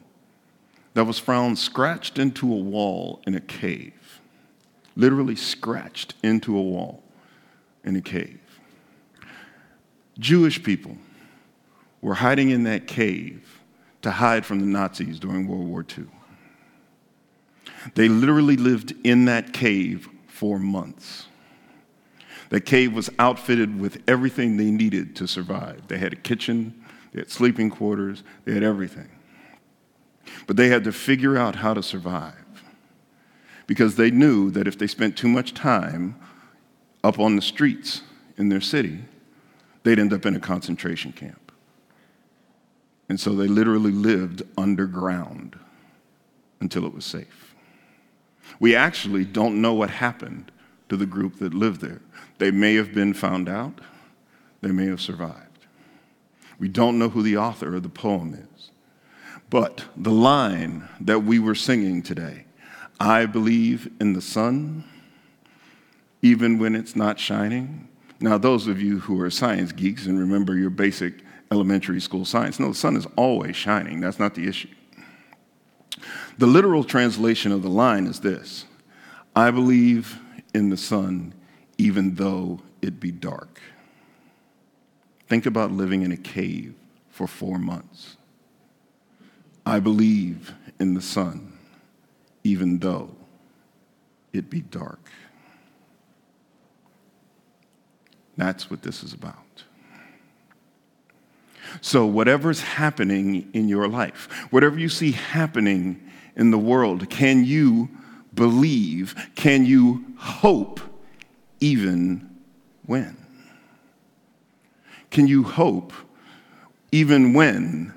that 0.93 1.05
was 1.05 1.19
found 1.19 1.57
scratched 1.57 2.19
into 2.19 2.51
a 2.51 2.57
wall 2.57 3.21
in 3.25 3.35
a 3.35 3.39
cave 3.39 3.93
literally 4.95 5.35
scratched 5.35 6.13
into 6.23 6.57
a 6.57 6.61
wall 6.61 7.03
in 7.83 7.95
a 7.95 8.01
cave. 8.01 8.39
Jewish 10.19 10.61
people 10.61 10.97
were 12.01 12.15
hiding 12.15 12.49
in 12.49 12.63
that 12.63 12.87
cave 12.87 13.61
to 14.01 14.11
hide 14.11 14.45
from 14.45 14.59
the 14.59 14.65
Nazis 14.65 15.19
during 15.19 15.47
World 15.47 15.67
War 15.67 15.85
II. 15.97 16.05
They 17.95 18.09
literally 18.09 18.57
lived 18.57 18.93
in 19.03 19.25
that 19.25 19.53
cave 19.53 20.07
for 20.27 20.59
months. 20.59 21.27
That 22.49 22.61
cave 22.61 22.93
was 22.93 23.09
outfitted 23.17 23.79
with 23.79 24.03
everything 24.07 24.57
they 24.57 24.71
needed 24.71 25.15
to 25.17 25.27
survive. 25.27 25.87
They 25.87 25.97
had 25.97 26.13
a 26.13 26.17
kitchen, 26.17 26.83
they 27.13 27.21
had 27.21 27.31
sleeping 27.31 27.69
quarters, 27.69 28.23
they 28.45 28.53
had 28.53 28.63
everything. 28.63 29.09
But 30.47 30.57
they 30.57 30.67
had 30.67 30.83
to 30.83 30.91
figure 30.91 31.37
out 31.37 31.55
how 31.55 31.73
to 31.73 31.81
survive 31.81 32.40
because 33.67 33.95
they 33.95 34.11
knew 34.11 34.51
that 34.51 34.67
if 34.67 34.77
they 34.77 34.87
spent 34.87 35.17
too 35.17 35.27
much 35.27 35.53
time 35.53 36.15
up 37.03 37.19
on 37.19 37.35
the 37.35 37.41
streets 37.41 38.01
in 38.37 38.49
their 38.49 38.61
city, 38.61 38.99
they'd 39.83 39.99
end 39.99 40.13
up 40.13 40.25
in 40.25 40.35
a 40.35 40.39
concentration 40.39 41.11
camp. 41.11 41.51
And 43.09 43.19
so 43.19 43.33
they 43.33 43.47
literally 43.47 43.91
lived 43.91 44.43
underground 44.57 45.57
until 46.59 46.85
it 46.85 46.93
was 46.93 47.05
safe. 47.05 47.55
We 48.59 48.75
actually 48.75 49.25
don't 49.25 49.61
know 49.61 49.73
what 49.73 49.89
happened 49.89 50.51
to 50.89 50.97
the 50.97 51.05
group 51.05 51.39
that 51.39 51.53
lived 51.53 51.81
there. 51.81 52.01
They 52.37 52.51
may 52.51 52.75
have 52.75 52.93
been 52.93 53.13
found 53.13 53.49
out, 53.49 53.81
they 54.61 54.71
may 54.71 54.85
have 54.85 55.01
survived. 55.01 55.65
We 56.59 56.67
don't 56.67 56.99
know 56.99 57.09
who 57.09 57.23
the 57.23 57.37
author 57.37 57.75
of 57.75 57.83
the 57.83 57.89
poem 57.89 58.33
is. 58.33 58.69
But 59.49 59.83
the 59.97 60.11
line 60.11 60.87
that 61.01 61.23
we 61.23 61.39
were 61.39 61.55
singing 61.55 62.03
today, 62.03 62.45
I 63.01 63.25
believe 63.25 63.89
in 63.99 64.13
the 64.13 64.21
sun, 64.21 64.83
even 66.21 66.59
when 66.59 66.75
it's 66.75 66.95
not 66.95 67.19
shining. 67.19 67.87
Now, 68.19 68.37
those 68.37 68.67
of 68.67 68.79
you 68.79 68.99
who 68.99 69.19
are 69.21 69.31
science 69.31 69.71
geeks 69.71 70.05
and 70.05 70.19
remember 70.19 70.55
your 70.55 70.69
basic 70.69 71.15
elementary 71.51 71.99
school 71.99 72.25
science, 72.25 72.59
no, 72.59 72.67
the 72.67 72.75
sun 72.75 72.95
is 72.95 73.07
always 73.15 73.55
shining. 73.55 74.01
That's 74.01 74.19
not 74.19 74.35
the 74.35 74.47
issue. 74.47 74.67
The 76.37 76.45
literal 76.45 76.83
translation 76.83 77.51
of 77.51 77.63
the 77.63 77.71
line 77.71 78.05
is 78.05 78.19
this 78.19 78.65
I 79.35 79.49
believe 79.49 80.19
in 80.53 80.69
the 80.69 80.77
sun 80.77 81.33
even 81.79 82.13
though 82.13 82.59
it 82.83 82.99
be 82.99 83.09
dark. 83.09 83.59
Think 85.27 85.47
about 85.47 85.71
living 85.71 86.03
in 86.03 86.11
a 86.11 86.17
cave 86.17 86.75
for 87.09 87.25
four 87.25 87.57
months. 87.57 88.17
I 89.65 89.79
believe 89.79 90.53
in 90.79 90.93
the 90.93 91.01
sun 91.01 91.50
even 92.43 92.79
though 92.79 93.09
it 94.33 94.49
be 94.49 94.61
dark. 94.61 95.09
That's 98.37 98.69
what 98.69 98.81
this 98.81 99.03
is 99.03 99.13
about. 99.13 99.37
So, 101.79 102.05
whatever's 102.05 102.61
happening 102.61 103.49
in 103.53 103.69
your 103.69 103.87
life, 103.87 104.27
whatever 104.51 104.77
you 104.77 104.89
see 104.89 105.11
happening 105.11 106.01
in 106.35 106.51
the 106.51 106.57
world, 106.57 107.09
can 107.09 107.45
you 107.45 107.89
believe? 108.33 109.15
Can 109.35 109.65
you 109.65 110.05
hope 110.17 110.79
even 111.59 112.37
when? 112.85 113.17
Can 115.11 115.27
you 115.27 115.43
hope 115.43 115.93
even 116.91 117.33
when 117.33 117.93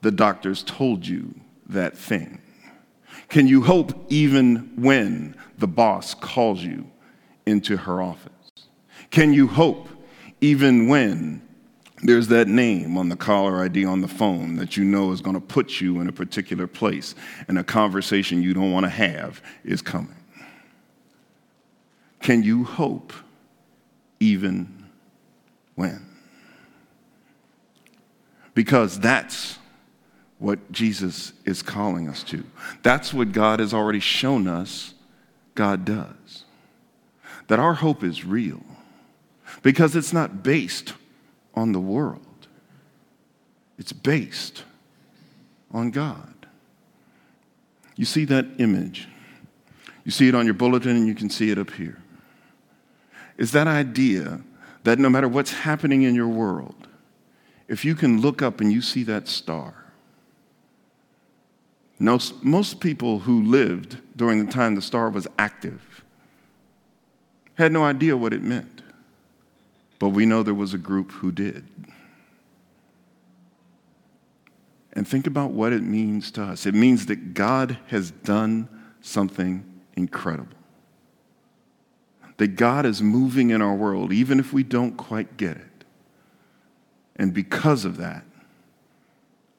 the 0.00 0.10
doctors 0.10 0.62
told 0.62 1.06
you 1.06 1.34
that 1.68 1.96
thing? 1.96 2.40
Can 3.28 3.46
you 3.46 3.62
hope 3.62 4.06
even 4.08 4.72
when 4.76 5.36
the 5.58 5.66
boss 5.66 6.14
calls 6.14 6.62
you 6.62 6.86
into 7.46 7.76
her 7.76 8.02
office? 8.02 8.32
Can 9.10 9.32
you 9.32 9.46
hope 9.46 9.88
even 10.40 10.88
when 10.88 11.42
there's 12.02 12.28
that 12.28 12.48
name 12.48 12.98
on 12.98 13.08
the 13.08 13.16
caller 13.16 13.62
ID 13.64 13.84
on 13.84 14.00
the 14.00 14.08
phone 14.08 14.56
that 14.56 14.76
you 14.76 14.84
know 14.84 15.10
is 15.10 15.20
going 15.20 15.34
to 15.34 15.40
put 15.40 15.80
you 15.80 16.00
in 16.00 16.08
a 16.08 16.12
particular 16.12 16.66
place 16.66 17.14
and 17.48 17.58
a 17.58 17.64
conversation 17.64 18.42
you 18.42 18.52
don't 18.52 18.72
want 18.72 18.84
to 18.84 18.90
have 18.90 19.40
is 19.64 19.80
coming? 19.80 20.14
Can 22.20 22.42
you 22.42 22.64
hope 22.64 23.12
even 24.20 24.90
when? 25.74 26.06
Because 28.54 28.98
that's 28.98 29.58
what 30.38 30.72
Jesus 30.72 31.32
is 31.44 31.62
calling 31.62 32.08
us 32.08 32.22
to. 32.24 32.44
That's 32.82 33.14
what 33.14 33.32
God 33.32 33.60
has 33.60 33.72
already 33.72 34.00
shown 34.00 34.46
us 34.46 34.94
God 35.54 35.84
does. 35.84 36.44
That 37.48 37.58
our 37.58 37.74
hope 37.74 38.02
is 38.02 38.24
real 38.24 38.62
because 39.62 39.94
it's 39.96 40.12
not 40.12 40.42
based 40.42 40.94
on 41.54 41.72
the 41.72 41.80
world, 41.80 42.48
it's 43.78 43.92
based 43.92 44.64
on 45.70 45.90
God. 45.90 46.34
You 47.96 48.04
see 48.04 48.24
that 48.26 48.46
image. 48.58 49.08
You 50.04 50.10
see 50.10 50.28
it 50.28 50.34
on 50.34 50.44
your 50.44 50.54
bulletin, 50.54 50.96
and 50.96 51.06
you 51.06 51.14
can 51.14 51.30
see 51.30 51.50
it 51.50 51.58
up 51.58 51.70
here. 51.70 52.02
Is 53.38 53.52
that 53.52 53.66
idea 53.66 54.40
that 54.82 54.98
no 54.98 55.08
matter 55.08 55.28
what's 55.28 55.52
happening 55.52 56.02
in 56.02 56.14
your 56.14 56.28
world, 56.28 56.88
if 57.68 57.84
you 57.84 57.94
can 57.94 58.20
look 58.20 58.42
up 58.42 58.60
and 58.60 58.70
you 58.70 58.82
see 58.82 59.02
that 59.04 59.28
star, 59.28 59.83
most, 61.98 62.42
most 62.42 62.80
people 62.80 63.20
who 63.20 63.42
lived 63.42 63.98
during 64.16 64.44
the 64.44 64.52
time 64.52 64.74
the 64.74 64.82
star 64.82 65.10
was 65.10 65.26
active 65.38 66.04
had 67.54 67.72
no 67.72 67.84
idea 67.84 68.16
what 68.16 68.32
it 68.32 68.42
meant. 68.42 68.82
But 69.98 70.08
we 70.08 70.26
know 70.26 70.42
there 70.42 70.54
was 70.54 70.74
a 70.74 70.78
group 70.78 71.12
who 71.12 71.30
did. 71.30 71.64
And 74.92 75.06
think 75.06 75.26
about 75.26 75.52
what 75.52 75.72
it 75.72 75.82
means 75.82 76.30
to 76.32 76.42
us. 76.42 76.66
It 76.66 76.74
means 76.74 77.06
that 77.06 77.34
God 77.34 77.78
has 77.88 78.10
done 78.10 78.68
something 79.00 79.64
incredible. 79.96 80.56
That 82.36 82.56
God 82.56 82.86
is 82.86 83.02
moving 83.02 83.50
in 83.50 83.62
our 83.62 83.74
world, 83.74 84.12
even 84.12 84.40
if 84.40 84.52
we 84.52 84.62
don't 84.62 84.96
quite 84.96 85.36
get 85.36 85.56
it. 85.56 85.84
And 87.16 87.32
because 87.32 87.84
of 87.84 87.96
that, 87.98 88.24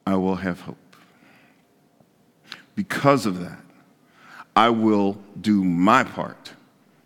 I 0.06 0.16
will 0.16 0.36
have 0.36 0.60
hope. 0.60 0.76
Because 2.76 3.26
of 3.26 3.40
that, 3.40 3.58
I 4.54 4.68
will 4.70 5.18
do 5.40 5.64
my 5.64 6.04
part 6.04 6.52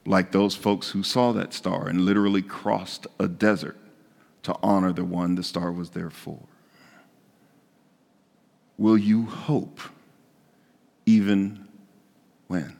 like 0.04 0.32
those 0.32 0.54
folks 0.54 0.90
who 0.90 1.02
saw 1.02 1.32
that 1.32 1.54
star 1.54 1.88
and 1.88 2.02
literally 2.02 2.42
crossed 2.42 3.06
a 3.18 3.28
desert 3.28 3.76
to 4.42 4.56
honor 4.62 4.92
the 4.92 5.04
one 5.04 5.36
the 5.36 5.42
star 5.42 5.70
was 5.70 5.90
there 5.90 6.10
for. 6.10 6.38
Will 8.76 8.98
you 8.98 9.26
hope 9.26 9.80
even 11.06 11.68
when? 12.48 12.76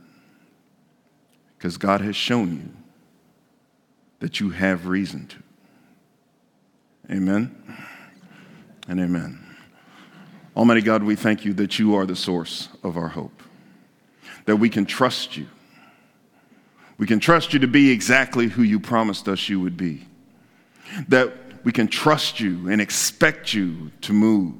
Because 1.56 1.76
God 1.76 2.00
has 2.00 2.16
shown 2.16 2.56
you 2.56 2.70
that 4.18 4.40
you 4.40 4.50
have 4.50 4.86
reason 4.86 5.26
to. 5.28 5.36
Amen 7.12 7.54
and 8.88 9.00
amen. 9.00 9.49
Almighty 10.56 10.82
God, 10.82 11.02
we 11.02 11.16
thank 11.16 11.44
you 11.44 11.52
that 11.54 11.78
you 11.78 11.94
are 11.94 12.06
the 12.06 12.16
source 12.16 12.68
of 12.82 12.96
our 12.96 13.08
hope, 13.08 13.42
that 14.46 14.56
we 14.56 14.68
can 14.68 14.84
trust 14.84 15.36
you 15.36 15.46
we 17.00 17.06
can 17.06 17.18
trust 17.18 17.54
you 17.54 17.58
to 17.60 17.66
be 17.66 17.90
exactly 17.90 18.46
who 18.46 18.62
you 18.62 18.78
promised 18.78 19.26
us 19.26 19.48
you 19.48 19.58
would 19.58 19.78
be. 19.78 20.06
That 21.08 21.32
we 21.64 21.72
can 21.72 21.88
trust 21.88 22.40
you 22.40 22.68
and 22.68 22.78
expect 22.78 23.54
you 23.54 23.90
to 24.02 24.12
move. 24.12 24.54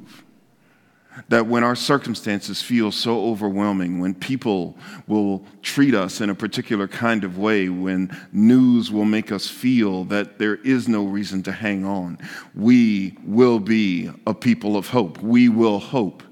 That 1.28 1.46
when 1.46 1.64
our 1.64 1.74
circumstances 1.74 2.62
feel 2.62 2.92
so 2.92 3.26
overwhelming, 3.26 3.98
when 3.98 4.14
people 4.14 4.78
will 5.06 5.44
treat 5.60 5.94
us 5.94 6.20
in 6.20 6.30
a 6.30 6.34
particular 6.34 6.86
kind 6.88 7.24
of 7.24 7.36
way, 7.36 7.68
when 7.68 8.16
news 8.32 8.90
will 8.90 9.04
make 9.04 9.32
us 9.32 9.48
feel 9.48 10.04
that 10.04 10.38
there 10.38 10.56
is 10.56 10.88
no 10.88 11.04
reason 11.04 11.42
to 11.44 11.52
hang 11.52 11.84
on, 11.84 12.18
we 12.54 13.18
will 13.24 13.58
be 13.58 14.10
a 14.26 14.34
people 14.34 14.76
of 14.76 14.88
hope. 14.88 15.20
We 15.20 15.48
will 15.48 15.80
hope 15.80 16.22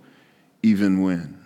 even 0.62 1.02
when 1.02 1.38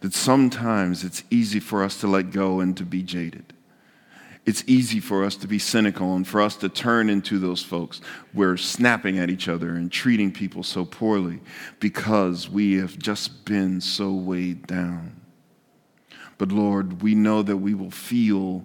that 0.00 0.14
sometimes 0.14 1.04
it's 1.04 1.22
easy 1.30 1.60
for 1.60 1.82
us 1.82 2.00
to 2.00 2.06
let 2.06 2.30
go 2.30 2.60
and 2.60 2.76
to 2.76 2.84
be 2.84 3.02
jaded. 3.02 3.52
It's 4.46 4.62
easy 4.68 5.00
for 5.00 5.24
us 5.24 5.34
to 5.36 5.48
be 5.48 5.58
cynical 5.58 6.14
and 6.14 6.26
for 6.26 6.40
us 6.40 6.54
to 6.56 6.68
turn 6.68 7.10
into 7.10 7.40
those 7.40 7.64
folks. 7.64 8.00
We're 8.32 8.56
snapping 8.56 9.18
at 9.18 9.28
each 9.28 9.48
other 9.48 9.70
and 9.70 9.90
treating 9.90 10.30
people 10.30 10.62
so 10.62 10.84
poorly 10.84 11.40
because 11.80 12.48
we 12.48 12.74
have 12.74 12.96
just 12.96 13.44
been 13.44 13.80
so 13.80 14.12
weighed 14.12 14.68
down. 14.68 15.20
But 16.38 16.52
Lord, 16.52 17.02
we 17.02 17.16
know 17.16 17.42
that 17.42 17.56
we 17.56 17.74
will 17.74 17.90
feel 17.90 18.64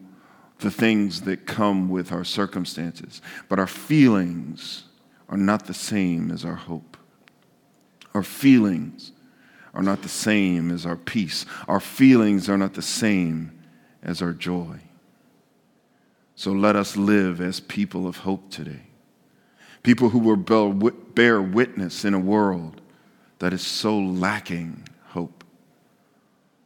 the 0.59 0.69
things 0.69 1.21
that 1.21 1.47
come 1.47 1.89
with 1.89 2.11
our 2.11 2.23
circumstances, 2.23 3.19
but 3.49 3.57
our 3.57 3.65
feelings 3.65 4.83
are 5.29 5.37
not 5.37 5.65
the 5.65 5.73
same 5.73 6.29
as 6.29 6.45
our 6.45 6.55
hope. 6.55 6.95
Our 8.13 8.21
feelings 8.21 9.13
are 9.73 9.81
not 9.81 10.03
the 10.03 10.09
same 10.09 10.69
as 10.69 10.85
our 10.85 10.97
peace. 10.97 11.47
Our 11.67 11.79
feelings 11.79 12.49
are 12.49 12.57
not 12.57 12.75
the 12.75 12.81
same 12.83 13.57
as 14.03 14.21
our 14.21 14.33
joy. 14.33 14.81
So 16.35 16.51
let 16.51 16.75
us 16.75 16.97
live 16.97 17.41
as 17.41 17.59
people 17.59 18.07
of 18.07 18.17
hope 18.17 18.49
today. 18.49 18.81
People 19.83 20.09
who 20.09 20.19
will 20.19 20.35
bear 20.35 21.41
witness 21.41 22.05
in 22.05 22.13
a 22.13 22.19
world 22.19 22.81
that 23.39 23.53
is 23.53 23.65
so 23.65 23.97
lacking 23.97 24.87
hope 25.07 25.43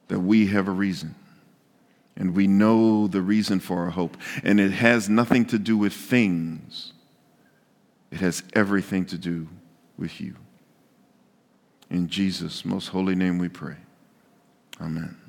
that 0.07 0.19
we 0.19 0.47
have 0.47 0.67
a 0.67 0.71
reason. 0.71 1.15
And 2.17 2.35
we 2.35 2.47
know 2.47 3.07
the 3.07 3.21
reason 3.21 3.59
for 3.59 3.79
our 3.79 3.89
hope. 3.89 4.17
And 4.43 4.59
it 4.59 4.71
has 4.71 5.09
nothing 5.09 5.45
to 5.47 5.59
do 5.59 5.77
with 5.77 5.93
things, 5.93 6.93
it 8.11 8.19
has 8.19 8.43
everything 8.53 9.05
to 9.07 9.17
do 9.17 9.47
with 9.97 10.21
you. 10.21 10.35
In 11.89 12.07
Jesus' 12.07 12.65
most 12.65 12.87
holy 12.87 13.15
name 13.15 13.37
we 13.37 13.49
pray. 13.49 13.77
Amen. 14.81 15.24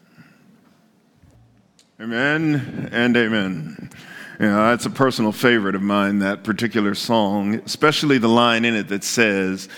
Amen 1.98 2.90
and 2.92 3.16
amen. 3.16 3.90
You 4.38 4.46
know, 4.46 4.66
that's 4.68 4.84
a 4.84 4.90
personal 4.90 5.32
favorite 5.32 5.74
of 5.74 5.80
mine, 5.80 6.18
that 6.18 6.44
particular 6.44 6.94
song, 6.94 7.54
especially 7.54 8.18
the 8.18 8.28
line 8.28 8.66
in 8.66 8.74
it 8.74 8.88
that 8.88 9.02
says, 9.02 9.70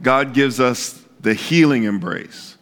God 0.00 0.34
gives 0.34 0.60
us 0.60 1.02
the 1.18 1.34
healing 1.34 1.82
embrace 1.82 2.56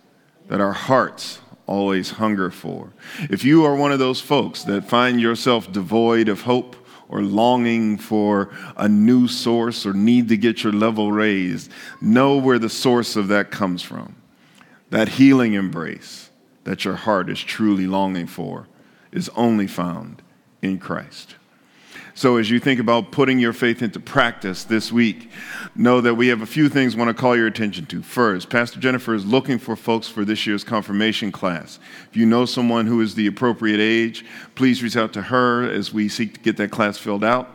that 0.49 0.63
our 0.63 0.73
hearts 0.73 1.41
always 1.67 2.13
hunger 2.13 2.51
for. 2.51 2.95
If 3.29 3.45
you 3.45 3.67
are 3.67 3.77
one 3.77 3.93
of 3.93 3.99
those 3.99 4.19
folks 4.19 4.65
that 4.65 4.89
find 4.89 5.21
yourself 5.21 5.71
devoid 5.71 6.31
of 6.31 6.43
hope, 6.43 6.77
or 7.11 7.21
longing 7.21 7.99
for 7.99 8.49
a 8.79 8.89
new 8.89 9.29
source 9.29 9.85
or 9.85 9.93
need 9.93 10.31
to 10.31 10.37
get 10.39 10.65
your 10.65 10.73
level 10.73 11.13
raised, 11.13 11.71
know 12.01 12.39
where 12.39 12.59
the 12.59 12.71
source 12.71 13.17
of 13.17 13.29
that 13.29 13.51
comes 13.51 13.83
from. 13.83 14.17
That 14.89 15.11
healing 15.11 15.53
embrace 15.53 16.31
that 16.65 16.87
your 16.87 16.95
heart 16.95 17.29
is 17.29 17.39
truly 17.39 17.87
longing 17.87 18.27
for 18.27 18.67
is 19.13 19.29
only 19.37 19.67
found 19.67 20.23
in 20.63 20.79
Christ. 20.79 21.37
So, 22.15 22.37
as 22.37 22.51
you 22.51 22.61
think 22.61 22.79
about 22.79 23.11
putting 23.11 23.39
your 23.39 23.55
faith 23.55 23.81
into 23.81 23.99
practice 23.99 24.65
this 24.65 24.93
week, 24.93 25.31
know 25.75 26.03
that 26.03 26.15
we 26.15 26.29
have 26.29 26.43
a 26.43 26.47
few 26.47 26.69
things 26.69 26.95
I 26.95 26.99
want 26.99 27.09
to 27.09 27.19
call 27.19 27.35
your 27.35 27.47
attention 27.47 27.87
to. 27.87 28.03
First, 28.03 28.51
Pastor 28.51 28.79
Jennifer 28.79 29.15
is 29.15 29.25
looking 29.25 29.59
for 29.59 29.77
folks 29.77 30.09
for 30.09 30.23
this 30.23 30.47
year's 30.47 30.63
confirmation 30.63 31.33
class. 31.33 31.79
If 32.11 32.17
you 32.17 32.27
know 32.27 32.45
someone 32.45 32.87
who 32.87 33.01
is 33.01 33.15
the 33.15 33.27
appropriate 33.27 33.81
age, 33.81 34.27
please 34.55 34.83
reach 34.83 34.97
out 34.97 35.15
to 35.15 35.23
her 35.23 35.63
as 35.63 35.95
we 35.95 36.11
seek 36.11 36.35
to 36.35 36.41
get 36.41 36.59
that 36.59 36.71
class 36.71 36.99
filled 36.99 37.25
out. 37.25 37.49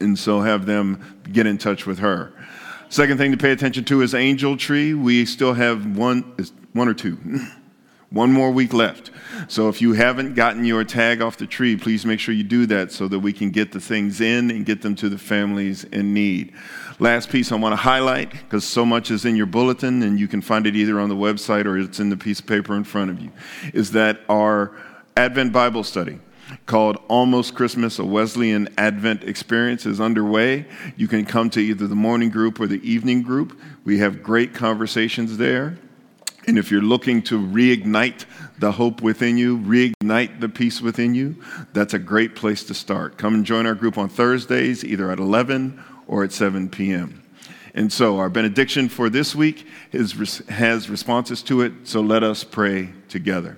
And 0.00 0.16
so, 0.16 0.40
have 0.40 0.66
them 0.66 1.20
get 1.32 1.46
in 1.46 1.58
touch 1.58 1.84
with 1.84 1.98
her. 1.98 2.32
Second 2.90 3.18
thing 3.18 3.32
to 3.32 3.36
pay 3.36 3.50
attention 3.50 3.84
to 3.86 4.02
is 4.02 4.14
Angel 4.14 4.56
Tree. 4.56 4.94
We 4.94 5.24
still 5.24 5.54
have 5.54 5.96
one, 5.96 6.22
one 6.72 6.88
or 6.88 6.94
two. 6.94 7.18
One 8.10 8.32
more 8.32 8.50
week 8.50 8.72
left. 8.72 9.12
So 9.46 9.68
if 9.68 9.80
you 9.80 9.92
haven't 9.92 10.34
gotten 10.34 10.64
your 10.64 10.82
tag 10.82 11.22
off 11.22 11.36
the 11.36 11.46
tree, 11.46 11.76
please 11.76 12.04
make 12.04 12.18
sure 12.18 12.34
you 12.34 12.42
do 12.42 12.66
that 12.66 12.90
so 12.90 13.06
that 13.06 13.20
we 13.20 13.32
can 13.32 13.50
get 13.50 13.70
the 13.70 13.80
things 13.80 14.20
in 14.20 14.50
and 14.50 14.66
get 14.66 14.82
them 14.82 14.96
to 14.96 15.08
the 15.08 15.16
families 15.16 15.84
in 15.84 16.12
need. 16.12 16.52
Last 16.98 17.30
piece 17.30 17.52
I 17.52 17.56
want 17.56 17.72
to 17.72 17.76
highlight, 17.76 18.32
because 18.32 18.64
so 18.64 18.84
much 18.84 19.12
is 19.12 19.24
in 19.24 19.36
your 19.36 19.46
bulletin 19.46 20.02
and 20.02 20.18
you 20.18 20.26
can 20.26 20.40
find 20.40 20.66
it 20.66 20.74
either 20.74 20.98
on 20.98 21.08
the 21.08 21.14
website 21.14 21.66
or 21.66 21.78
it's 21.78 22.00
in 22.00 22.10
the 22.10 22.16
piece 22.16 22.40
of 22.40 22.46
paper 22.46 22.74
in 22.74 22.82
front 22.82 23.10
of 23.10 23.20
you, 23.20 23.30
is 23.72 23.92
that 23.92 24.20
our 24.28 24.76
Advent 25.16 25.52
Bible 25.52 25.84
study 25.84 26.18
called 26.66 26.98
Almost 27.06 27.54
Christmas, 27.54 28.00
a 28.00 28.04
Wesleyan 28.04 28.68
Advent 28.76 29.22
experience 29.22 29.86
is 29.86 30.00
underway. 30.00 30.66
You 30.96 31.06
can 31.06 31.24
come 31.24 31.48
to 31.50 31.60
either 31.60 31.86
the 31.86 31.94
morning 31.94 32.30
group 32.30 32.58
or 32.58 32.66
the 32.66 32.82
evening 32.88 33.22
group. 33.22 33.56
We 33.84 33.98
have 33.98 34.20
great 34.20 34.52
conversations 34.52 35.36
there. 35.36 35.78
And 36.46 36.58
if 36.58 36.70
you're 36.70 36.80
looking 36.82 37.22
to 37.24 37.38
reignite 37.38 38.24
the 38.58 38.72
hope 38.72 39.02
within 39.02 39.36
you, 39.36 39.58
reignite 39.58 40.40
the 40.40 40.48
peace 40.48 40.80
within 40.80 41.14
you, 41.14 41.36
that's 41.72 41.94
a 41.94 41.98
great 41.98 42.34
place 42.34 42.64
to 42.64 42.74
start. 42.74 43.18
Come 43.18 43.34
and 43.34 43.44
join 43.44 43.66
our 43.66 43.74
group 43.74 43.98
on 43.98 44.08
Thursdays, 44.08 44.84
either 44.84 45.10
at 45.10 45.18
11 45.18 45.82
or 46.06 46.24
at 46.24 46.32
7 46.32 46.70
p.m. 46.70 47.22
And 47.74 47.92
so, 47.92 48.18
our 48.18 48.28
benediction 48.28 48.88
for 48.88 49.08
this 49.08 49.34
week 49.34 49.66
is, 49.92 50.38
has 50.48 50.90
responses 50.90 51.42
to 51.44 51.60
it, 51.60 51.72
so 51.84 52.00
let 52.00 52.24
us 52.24 52.42
pray 52.42 52.90
together. 53.08 53.56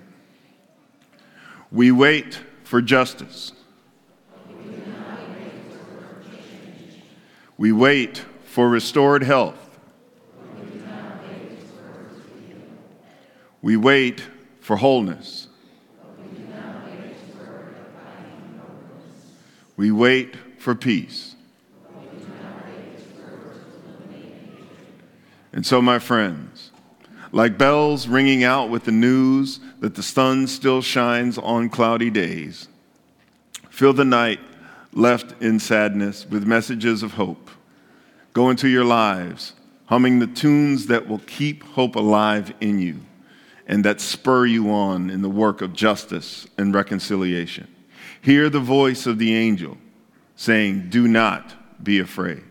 We 1.71 1.93
wait 1.93 2.39
for 2.65 2.83
justice. 2.83 3.53
We 7.57 7.73
wait 7.73 8.25
for 8.45 8.69
restored 8.69 9.23
health. 9.23 9.62
We 13.63 13.77
wait 13.77 14.21
for 14.61 14.77
wholeness. 14.77 15.47
We 19.77 19.93
wait 19.93 20.37
for 20.59 20.75
peace. 20.75 21.37
And 25.53 25.65
so, 25.65 25.81
my 25.81 25.99
friends, 25.99 26.73
like 27.31 27.57
bells 27.57 28.09
ringing 28.09 28.43
out 28.43 28.69
with 28.69 28.85
the 28.85 28.93
news 28.93 29.61
that 29.81 29.95
the 29.95 30.03
sun 30.03 30.47
still 30.49 30.83
shines 30.83 31.39
on 31.39 31.69
cloudy 31.69 32.11
days, 32.11 32.69
fill 33.71 33.93
the 33.93 34.05
night 34.05 34.41
left 34.93 35.41
in 35.41 35.61
sadness 35.61 36.27
with 36.29 36.47
messages 36.47 37.03
of 37.03 37.13
hope. 37.15 37.51
Go 38.33 38.51
into 38.51 38.69
your 38.69 38.85
lives, 38.85 39.53
humming 39.87 40.19
the 40.19 40.27
tunes 40.27 40.87
that 40.87 41.07
will 41.07 41.21
keep 41.27 41.63
hope 41.63 41.97
alive 41.97 42.53
in 42.61 42.79
you 42.79 43.01
and 43.67 43.85
that 43.85 44.01
spur 44.01 44.47
you 44.47 44.71
on 44.71 45.11
in 45.11 45.23
the 45.23 45.31
work 45.31 45.63
of 45.63 45.73
justice 45.73 46.47
and 46.59 46.75
reconciliation. 46.75 47.69
Hear 48.21 48.51
the 48.51 48.61
voice 48.61 49.07
of 49.07 49.19
the 49.19 49.35
angel 49.35 49.79
saying, 50.37 50.91
Do 50.91 51.07
not 51.09 51.55
be 51.83 51.99
afraid. 51.99 52.45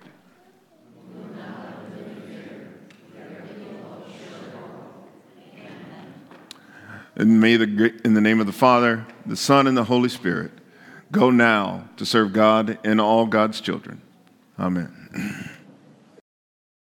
And 7.16 7.40
may 7.40 7.56
the, 7.56 7.94
in 8.04 8.14
the 8.14 8.22
name 8.22 8.40
of 8.40 8.48
the 8.48 8.54
Father, 8.54 9.06
the 9.26 9.36
Son, 9.36 9.68
and 9.68 9.78
the 9.78 9.84
Holy 9.84 10.10
Spirit, 10.10 10.52
go 11.12 11.30
now 11.30 11.88
to 11.98 12.06
serve 12.06 12.34
God 12.34 12.80
and 12.84 13.00
all 13.00 13.28
God's 13.28 13.62
children. 13.62 14.02
Amen. 14.58 15.50